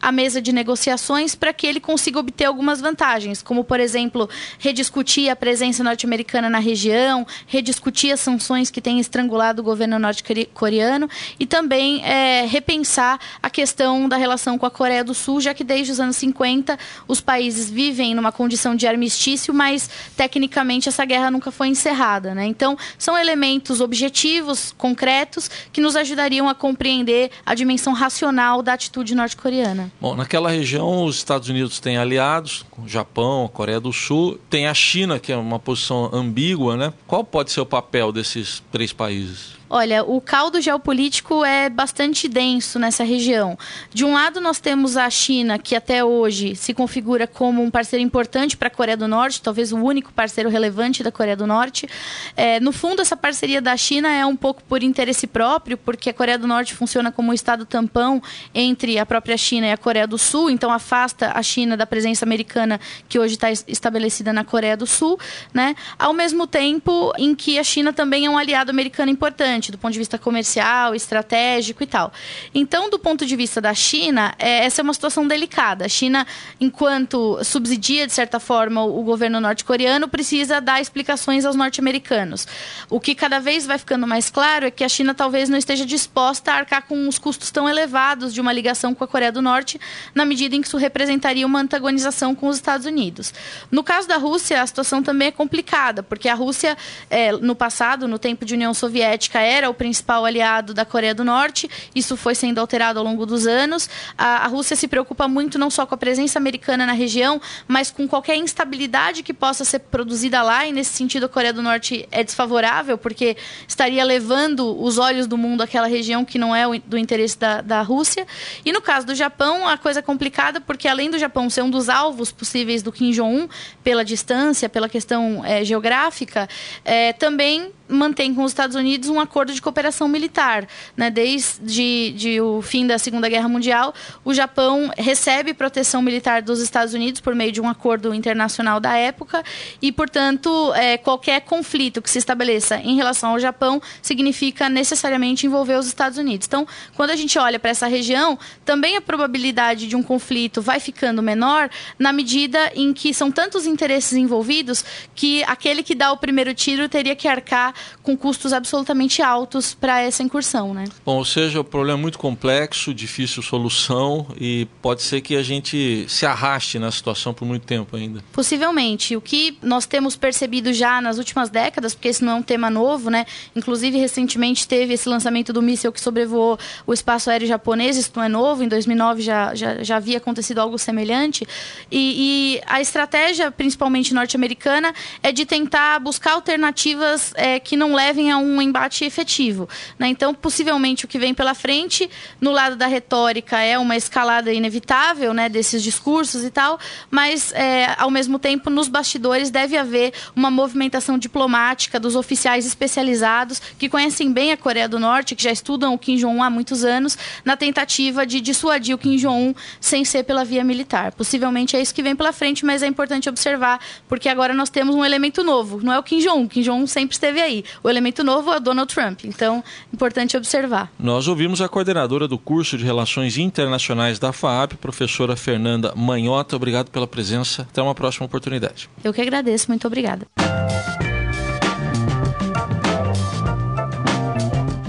à 0.00 0.12
mesa 0.12 0.40
de 0.40 0.52
negociações 0.52 1.34
para 1.34 1.52
que 1.52 1.66
ele 1.66 1.80
consiga 1.80 2.18
obter 2.18 2.44
algumas 2.44 2.80
vantagens, 2.80 3.42
como, 3.42 3.64
por 3.64 3.80
exemplo, 3.80 4.28
rediscutir 4.58 5.30
a 5.30 5.36
presença 5.36 5.82
norte-americana 5.82 6.50
na 6.50 6.58
região, 6.58 7.26
rediscutir 7.46 8.12
as 8.12 8.20
sanções 8.20 8.70
que 8.70 8.80
têm 8.80 9.00
estrangulado 9.00 9.62
o 9.62 9.64
governo 9.64 9.98
norte-coreano 9.98 11.08
e 11.38 11.46
também 11.46 12.04
é, 12.04 12.46
repensar 12.46 13.18
a 13.42 13.50
questão 13.50 14.08
da 14.08 14.16
relação 14.16 14.58
com 14.58 14.66
a 14.66 14.70
Coreia 14.70 15.04
do 15.04 15.14
Sul, 15.14 15.40
já 15.40 15.54
que 15.54 15.64
desde 15.64 15.92
os 15.92 16.00
anos 16.00 16.16
50 16.16 16.78
os 17.08 17.20
países 17.20 17.70
vivem 17.70 18.14
numa 18.14 18.32
condição 18.32 18.74
de 18.74 18.86
armistício, 18.86 19.52
mas 19.54 19.88
tecnicamente 20.16 20.88
essa 20.88 21.04
guerra 21.04 21.30
nunca 21.30 21.50
foi 21.50 21.68
encerrada. 21.68 22.34
Né? 22.34 22.46
Então, 22.46 22.76
são 22.98 23.16
elementos 23.16 23.80
objetivos, 23.80 24.74
concretos, 24.76 25.50
que 25.72 25.80
nos 25.80 25.96
ajudariam 25.96 26.48
a 26.48 26.54
compreender 26.54 27.30
a 27.44 27.54
dimensão 27.54 27.92
racional 27.92 28.62
da 28.62 28.72
atitude 28.72 29.14
norte-coreana. 29.22 29.90
Bom, 30.00 30.14
naquela 30.14 30.50
região, 30.50 31.04
os 31.04 31.16
Estados 31.16 31.48
Unidos 31.48 31.80
têm 31.80 31.96
aliados, 31.96 32.64
o 32.76 32.88
Japão, 32.88 33.44
a 33.44 33.48
Coreia 33.48 33.80
do 33.80 33.92
Sul, 33.92 34.38
tem 34.50 34.66
a 34.66 34.74
China, 34.74 35.18
que 35.18 35.32
é 35.32 35.36
uma 35.36 35.58
posição 35.58 36.10
ambígua. 36.12 36.76
Né? 36.76 36.92
Qual 37.06 37.24
pode 37.24 37.50
ser 37.50 37.60
o 37.60 37.66
papel 37.66 38.12
desses 38.12 38.62
três 38.70 38.92
países? 38.92 39.61
Olha, 39.74 40.04
o 40.04 40.20
caldo 40.20 40.60
geopolítico 40.60 41.42
é 41.42 41.70
bastante 41.70 42.28
denso 42.28 42.78
nessa 42.78 43.04
região. 43.04 43.58
De 43.88 44.04
um 44.04 44.12
lado, 44.12 44.38
nós 44.38 44.60
temos 44.60 44.98
a 44.98 45.08
China, 45.08 45.58
que 45.58 45.74
até 45.74 46.04
hoje 46.04 46.54
se 46.54 46.74
configura 46.74 47.26
como 47.26 47.62
um 47.62 47.70
parceiro 47.70 48.04
importante 48.04 48.54
para 48.54 48.68
a 48.68 48.70
Coreia 48.70 48.98
do 48.98 49.08
Norte, 49.08 49.40
talvez 49.40 49.72
o 49.72 49.78
único 49.78 50.12
parceiro 50.12 50.50
relevante 50.50 51.02
da 51.02 51.10
Coreia 51.10 51.34
do 51.34 51.46
Norte. 51.46 51.88
É, 52.36 52.60
no 52.60 52.70
fundo, 52.70 53.00
essa 53.00 53.16
parceria 53.16 53.62
da 53.62 53.74
China 53.74 54.12
é 54.12 54.26
um 54.26 54.36
pouco 54.36 54.62
por 54.64 54.82
interesse 54.82 55.26
próprio, 55.26 55.78
porque 55.78 56.10
a 56.10 56.12
Coreia 56.12 56.36
do 56.36 56.46
Norte 56.46 56.74
funciona 56.74 57.10
como 57.10 57.30
um 57.30 57.32
estado 57.32 57.64
tampão 57.64 58.22
entre 58.54 58.98
a 58.98 59.06
própria 59.06 59.38
China 59.38 59.68
e 59.68 59.72
a 59.72 59.78
Coreia 59.78 60.06
do 60.06 60.18
Sul, 60.18 60.50
então 60.50 60.70
afasta 60.70 61.32
a 61.34 61.42
China 61.42 61.78
da 61.78 61.86
presença 61.86 62.26
americana 62.26 62.78
que 63.08 63.18
hoje 63.18 63.36
está 63.36 63.50
estabelecida 63.50 64.34
na 64.34 64.44
Coreia 64.44 64.76
do 64.76 64.86
Sul, 64.86 65.18
né? 65.54 65.74
Ao 65.98 66.12
mesmo 66.12 66.46
tempo 66.46 67.10
em 67.16 67.34
que 67.34 67.58
a 67.58 67.64
China 67.64 67.90
também 67.90 68.26
é 68.26 68.30
um 68.30 68.36
aliado 68.36 68.70
americano 68.70 69.10
importante 69.10 69.61
importante 69.62 69.70
do 69.70 69.78
ponto 69.78 69.92
de 69.92 69.98
vista 69.98 70.18
comercial, 70.18 70.94
estratégico 70.94 71.82
e 71.82 71.86
tal. 71.86 72.12
Então, 72.54 72.90
do 72.90 72.98
ponto 72.98 73.24
de 73.24 73.36
vista 73.36 73.60
da 73.60 73.72
China, 73.72 74.34
é, 74.38 74.64
essa 74.64 74.80
é 74.80 74.82
uma 74.82 74.92
situação 74.92 75.26
delicada. 75.26 75.84
A 75.84 75.88
China, 75.88 76.26
enquanto 76.60 77.42
subsidia, 77.44 78.06
de 78.06 78.12
certa 78.12 78.40
forma, 78.40 78.82
o, 78.84 79.02
governo 79.02 79.40
norte-coreano, 79.40 80.08
precisa 80.08 80.60
dar 80.60 80.80
explicações 80.80 81.44
aos 81.44 81.54
norte-americanos. 81.54 82.46
O 82.90 82.98
que 82.98 83.14
cada 83.14 83.38
vez 83.38 83.66
vai 83.66 83.78
ficando 83.78 84.06
mais 84.06 84.30
claro 84.30 84.66
é 84.66 84.70
que 84.70 84.82
a 84.82 84.88
China 84.88 85.14
talvez 85.14 85.48
não 85.48 85.58
esteja 85.58 85.86
disposta 85.86 86.52
a 86.52 86.56
arcar 86.56 86.82
com 86.86 87.08
os 87.08 87.18
custos 87.18 87.50
tão 87.50 87.68
elevados 87.68 88.34
de 88.34 88.40
uma 88.40 88.52
ligação 88.52 88.94
com 88.94 89.04
a 89.04 89.08
Coreia 89.08 89.30
do 89.30 89.42
Norte, 89.42 89.80
na 90.14 90.24
medida 90.24 90.56
em 90.56 90.60
que 90.60 90.66
isso 90.66 90.76
representaria 90.76 91.46
uma 91.46 91.60
antagonização 91.60 92.34
com 92.34 92.48
os 92.48 92.56
Estados 92.56 92.86
Unidos. 92.86 93.32
No 93.70 93.84
caso 93.84 94.08
da 94.08 94.16
Rússia, 94.16 94.62
a 94.62 94.66
situação 94.66 95.02
também 95.02 95.28
é 95.28 95.30
complicada, 95.30 96.02
porque 96.02 96.28
a 96.28 96.34
Rússia, 96.34 96.76
é, 97.10 97.32
no 97.32 97.54
passado, 97.54 98.08
no 98.08 98.18
tempo 98.18 98.44
de 98.44 98.54
União 98.54 98.72
Soviética, 98.72 99.40
era 99.52 99.68
o 99.68 99.74
principal 99.74 100.24
aliado 100.24 100.72
da 100.72 100.84
Coreia 100.84 101.14
do 101.14 101.24
Norte. 101.24 101.68
Isso 101.94 102.16
foi 102.16 102.34
sendo 102.34 102.58
alterado 102.58 102.98
ao 102.98 103.04
longo 103.04 103.26
dos 103.26 103.46
anos. 103.46 103.88
A, 104.16 104.44
a 104.44 104.46
Rússia 104.46 104.74
se 104.74 104.88
preocupa 104.88 105.28
muito 105.28 105.58
não 105.58 105.70
só 105.70 105.84
com 105.84 105.94
a 105.94 105.98
presença 105.98 106.38
americana 106.38 106.86
na 106.86 106.92
região, 106.92 107.40
mas 107.68 107.90
com 107.90 108.08
qualquer 108.08 108.36
instabilidade 108.36 109.22
que 109.22 109.34
possa 109.34 109.64
ser 109.64 109.80
produzida 109.80 110.42
lá. 110.42 110.66
E 110.66 110.72
nesse 110.72 110.92
sentido, 110.94 111.26
a 111.26 111.28
Coreia 111.28 111.52
do 111.52 111.62
Norte 111.62 112.08
é 112.10 112.24
desfavorável, 112.24 112.96
porque 112.96 113.36
estaria 113.68 114.02
levando 114.04 114.80
os 114.82 114.98
olhos 114.98 115.26
do 115.26 115.36
mundo 115.36 115.62
àquela 115.62 115.86
região 115.86 116.24
que 116.24 116.38
não 116.38 116.54
é 116.56 116.64
do 116.86 116.96
interesse 116.96 117.38
da, 117.38 117.60
da 117.60 117.82
Rússia. 117.82 118.26
E 118.64 118.72
no 118.72 118.80
caso 118.80 119.06
do 119.06 119.14
Japão, 119.14 119.68
a 119.68 119.76
coisa 119.76 119.98
é 119.98 120.02
complicada, 120.02 120.60
porque 120.60 120.88
além 120.88 121.10
do 121.10 121.18
Japão 121.18 121.50
ser 121.50 121.62
um 121.62 121.70
dos 121.70 121.88
alvos 121.88 122.32
possíveis 122.32 122.82
do 122.82 122.90
Kim 122.90 123.10
Jong-un, 123.10 123.48
pela 123.84 124.04
distância, 124.04 124.68
pela 124.68 124.88
questão 124.88 125.44
é, 125.44 125.64
geográfica, 125.64 126.48
é, 126.84 127.12
também 127.12 127.72
mantém 127.92 128.34
com 128.34 128.42
os 128.42 128.50
Estados 128.50 128.76
Unidos 128.76 129.08
um 129.08 129.20
acordo 129.20 129.52
de 129.52 129.62
cooperação 129.62 130.08
militar. 130.08 130.66
Né? 130.96 131.10
Desde 131.10 132.12
de 132.12 132.40
o 132.40 132.62
fim 132.62 132.86
da 132.86 132.98
Segunda 132.98 133.28
Guerra 133.28 133.48
Mundial, 133.48 133.94
o 134.24 134.34
Japão 134.34 134.90
recebe 134.96 135.54
proteção 135.54 136.02
militar 136.02 136.42
dos 136.42 136.60
Estados 136.60 136.94
Unidos 136.94 137.20
por 137.20 137.34
meio 137.34 137.52
de 137.52 137.60
um 137.60 137.68
acordo 137.68 138.14
internacional 138.14 138.80
da 138.80 138.96
época 138.96 139.42
e, 139.80 139.92
portanto, 139.92 140.72
é, 140.74 140.96
qualquer 140.96 141.40
conflito 141.42 142.00
que 142.00 142.10
se 142.10 142.18
estabeleça 142.18 142.76
em 142.76 142.96
relação 142.96 143.30
ao 143.30 143.38
Japão 143.38 143.80
significa 144.00 144.68
necessariamente 144.68 145.46
envolver 145.46 145.78
os 145.78 145.86
Estados 145.86 146.18
Unidos. 146.18 146.46
Então, 146.46 146.66
quando 146.94 147.10
a 147.10 147.16
gente 147.16 147.38
olha 147.38 147.58
para 147.58 147.70
essa 147.70 147.86
região, 147.86 148.38
também 148.64 148.96
a 148.96 149.00
probabilidade 149.00 149.86
de 149.86 149.96
um 149.96 150.02
conflito 150.02 150.62
vai 150.62 150.80
ficando 150.80 151.22
menor 151.22 151.68
na 151.98 152.12
medida 152.12 152.72
em 152.74 152.92
que 152.92 153.12
são 153.12 153.30
tantos 153.30 153.66
interesses 153.66 154.12
envolvidos 154.12 154.84
que 155.14 155.42
aquele 155.44 155.82
que 155.82 155.94
dá 155.94 156.12
o 156.12 156.16
primeiro 156.16 156.54
tiro 156.54 156.88
teria 156.88 157.14
que 157.14 157.28
arcar 157.28 157.74
com 158.02 158.16
custos 158.16 158.52
absolutamente 158.52 159.22
altos 159.22 159.74
para 159.74 160.00
essa 160.00 160.22
incursão, 160.22 160.74
né? 160.74 160.84
Bom, 161.04 161.16
ou 161.16 161.24
seja, 161.24 161.60
o 161.60 161.64
problema 161.64 161.98
é 161.98 162.02
muito 162.02 162.18
complexo, 162.18 162.92
difícil 162.92 163.42
solução 163.42 164.26
e 164.40 164.66
pode 164.80 165.02
ser 165.02 165.20
que 165.20 165.36
a 165.36 165.42
gente 165.42 166.06
se 166.08 166.26
arraste 166.26 166.78
na 166.78 166.90
situação 166.90 167.32
por 167.32 167.44
muito 167.44 167.66
tempo 167.66 167.96
ainda. 167.96 168.22
Possivelmente. 168.32 169.16
O 169.16 169.20
que 169.20 169.56
nós 169.62 169.86
temos 169.86 170.16
percebido 170.16 170.72
já 170.72 171.00
nas 171.00 171.18
últimas 171.18 171.50
décadas, 171.50 171.94
porque 171.94 172.08
esse 172.08 172.24
não 172.24 172.32
é 172.32 172.34
um 172.36 172.42
tema 172.42 172.70
novo, 172.70 173.10
né? 173.10 173.26
Inclusive, 173.54 173.98
recentemente 173.98 174.66
teve 174.66 174.94
esse 174.94 175.08
lançamento 175.08 175.52
do 175.52 175.62
míssil 175.62 175.92
que 175.92 176.00
sobrevoou 176.00 176.58
o 176.86 176.92
espaço 176.92 177.30
aéreo 177.30 177.46
japonês, 177.46 177.96
isso 177.96 178.10
não 178.14 178.22
é 178.22 178.28
novo, 178.28 178.62
em 178.62 178.68
2009 178.68 179.22
já, 179.22 179.54
já, 179.54 179.82
já 179.82 179.96
havia 179.96 180.18
acontecido 180.18 180.58
algo 180.58 180.78
semelhante. 180.78 181.46
E, 181.90 182.56
e 182.56 182.60
a 182.66 182.80
estratégia, 182.80 183.50
principalmente 183.50 184.14
norte-americana, 184.14 184.94
é 185.22 185.32
de 185.32 185.44
tentar 185.44 185.98
buscar 186.00 186.32
alternativas 186.32 187.32
é, 187.36 187.58
que 187.62 187.76
não 187.76 187.94
levem 187.94 188.30
a 188.30 188.38
um 188.38 188.60
embate 188.60 189.04
efetivo. 189.04 189.68
Né? 189.98 190.08
Então, 190.08 190.34
possivelmente, 190.34 191.04
o 191.04 191.08
que 191.08 191.18
vem 191.18 191.32
pela 191.32 191.54
frente, 191.54 192.08
no 192.40 192.50
lado 192.50 192.76
da 192.76 192.86
retórica, 192.86 193.58
é 193.60 193.78
uma 193.78 193.96
escalada 193.96 194.52
inevitável 194.52 195.32
né, 195.32 195.48
desses 195.48 195.82
discursos 195.82 196.44
e 196.44 196.50
tal, 196.50 196.78
mas, 197.10 197.52
é, 197.52 197.94
ao 197.98 198.10
mesmo 198.10 198.38
tempo, 198.38 198.68
nos 198.70 198.88
bastidores 198.88 199.50
deve 199.50 199.76
haver 199.76 200.12
uma 200.34 200.50
movimentação 200.50 201.18
diplomática 201.18 201.98
dos 201.98 202.16
oficiais 202.16 202.66
especializados 202.66 203.60
que 203.78 203.88
conhecem 203.88 204.32
bem 204.32 204.52
a 204.52 204.56
Coreia 204.56 204.88
do 204.88 204.98
Norte, 204.98 205.34
que 205.34 205.42
já 205.42 205.50
estudam 205.50 205.94
o 205.94 205.98
Kim 205.98 206.16
Jong-un 206.16 206.42
há 206.42 206.50
muitos 206.50 206.84
anos, 206.84 207.16
na 207.44 207.56
tentativa 207.56 208.26
de 208.26 208.40
dissuadir 208.40 208.94
o 208.94 208.98
Kim 208.98 209.16
Jong-un 209.16 209.54
sem 209.80 210.04
ser 210.04 210.24
pela 210.24 210.44
via 210.44 210.64
militar. 210.64 211.12
Possivelmente 211.12 211.76
é 211.76 211.80
isso 211.80 211.94
que 211.94 212.02
vem 212.02 212.16
pela 212.16 212.32
frente, 212.32 212.64
mas 212.64 212.82
é 212.82 212.86
importante 212.86 213.28
observar, 213.28 213.80
porque 214.08 214.28
agora 214.28 214.54
nós 214.54 214.70
temos 214.70 214.94
um 214.94 215.04
elemento 215.04 215.44
novo. 215.44 215.80
Não 215.82 215.92
é 215.92 215.98
o 215.98 216.02
Kim 216.02 216.18
Jong-un, 216.18 216.48
Kim 216.48 216.62
Jong-un 216.62 216.86
sempre 216.86 217.14
esteve 217.14 217.40
aí. 217.40 217.51
O 217.82 217.88
elemento 217.88 218.24
novo 218.24 218.52
é 218.52 218.56
o 218.56 218.60
Donald 218.60 218.92
Trump. 218.92 219.24
Então, 219.24 219.62
importante 219.92 220.36
observar. 220.36 220.90
Nós 220.98 221.28
ouvimos 221.28 221.60
a 221.60 221.68
coordenadora 221.68 222.26
do 222.26 222.38
curso 222.38 222.78
de 222.78 222.84
Relações 222.84 223.36
Internacionais 223.36 224.18
da 224.18 224.32
FAAP, 224.32 224.74
professora 224.74 225.36
Fernanda 225.36 225.92
Manhota. 225.94 226.56
Obrigado 226.56 226.90
pela 226.90 227.06
presença. 227.06 227.62
Até 227.62 227.82
uma 227.82 227.94
próxima 227.94 228.26
oportunidade. 228.26 228.88
Eu 229.04 229.12
que 229.12 229.20
agradeço. 229.20 229.66
Muito 229.68 229.86
obrigada. 229.86 230.26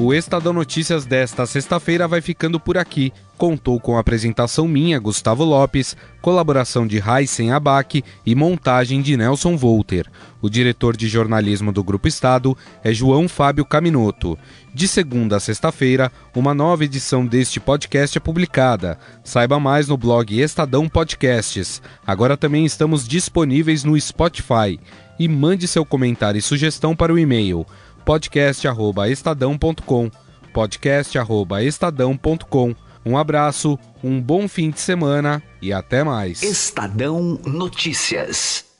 O 0.06 0.14
Estadão 0.14 0.52
Notícias 0.52 1.06
desta 1.06 1.46
sexta-feira 1.46 2.10
vai 2.10 2.20
ficando 2.20 2.60
por 2.60 2.78
aqui. 2.78 3.14
Contou 3.38 3.80
com 3.80 3.96
a 3.96 4.02
apresentação 4.02 4.68
minha, 4.68 5.00
Gustavo 5.00 5.46
Lopes, 5.46 5.96
colaboração 6.22 6.86
de 6.86 6.98
Heisen 7.02 7.54
Abac 7.54 8.04
e 8.26 8.36
montagem 8.36 9.02
de 9.02 9.16
Nelson 9.16 9.56
Volter. 9.56 10.12
O 10.42 10.50
diretor 10.50 10.98
de 10.98 11.08
jornalismo 11.08 11.72
do 11.72 11.82
Grupo 11.82 12.06
Estado 12.06 12.56
é 12.84 12.94
João 12.94 13.30
Fábio 13.30 13.64
Caminoto. 13.64 14.38
De 14.74 14.90
segunda 14.90 15.38
a 15.38 15.40
sexta-feira, 15.40 16.12
uma 16.36 16.54
nova 16.54 16.84
edição 16.84 17.26
deste 17.26 17.62
podcast 17.62 18.18
é 18.18 18.20
publicada. 18.20 19.00
Saiba 19.24 19.58
mais 19.58 19.88
no 19.88 19.96
blog 19.96 20.38
Estadão 20.38 20.90
Podcasts. 20.90 21.82
Agora 22.06 22.36
também 22.36 22.66
estamos 22.66 23.08
disponíveis 23.08 23.86
no 23.86 23.98
Spotify. 23.98 24.78
E 25.18 25.30
mande 25.30 25.66
seu 25.66 25.86
comentário 25.86 26.40
e 26.40 26.42
sugestão 26.42 26.94
para 26.94 27.14
o 27.14 27.20
e-mail 27.20 27.66
podcast@estadão.com. 28.06 30.12
podcast@estadão.com. 30.54 32.76
Um 33.06 33.18
abraço, 33.18 33.78
um 34.04 34.22
bom 34.22 34.48
fim 34.48 34.70
de 34.70 34.80
semana 34.80 35.44
e 35.62 35.74
até 35.74 36.04
mais. 36.04 36.42
Estadão 36.42 37.38
Notícias. 37.46 38.73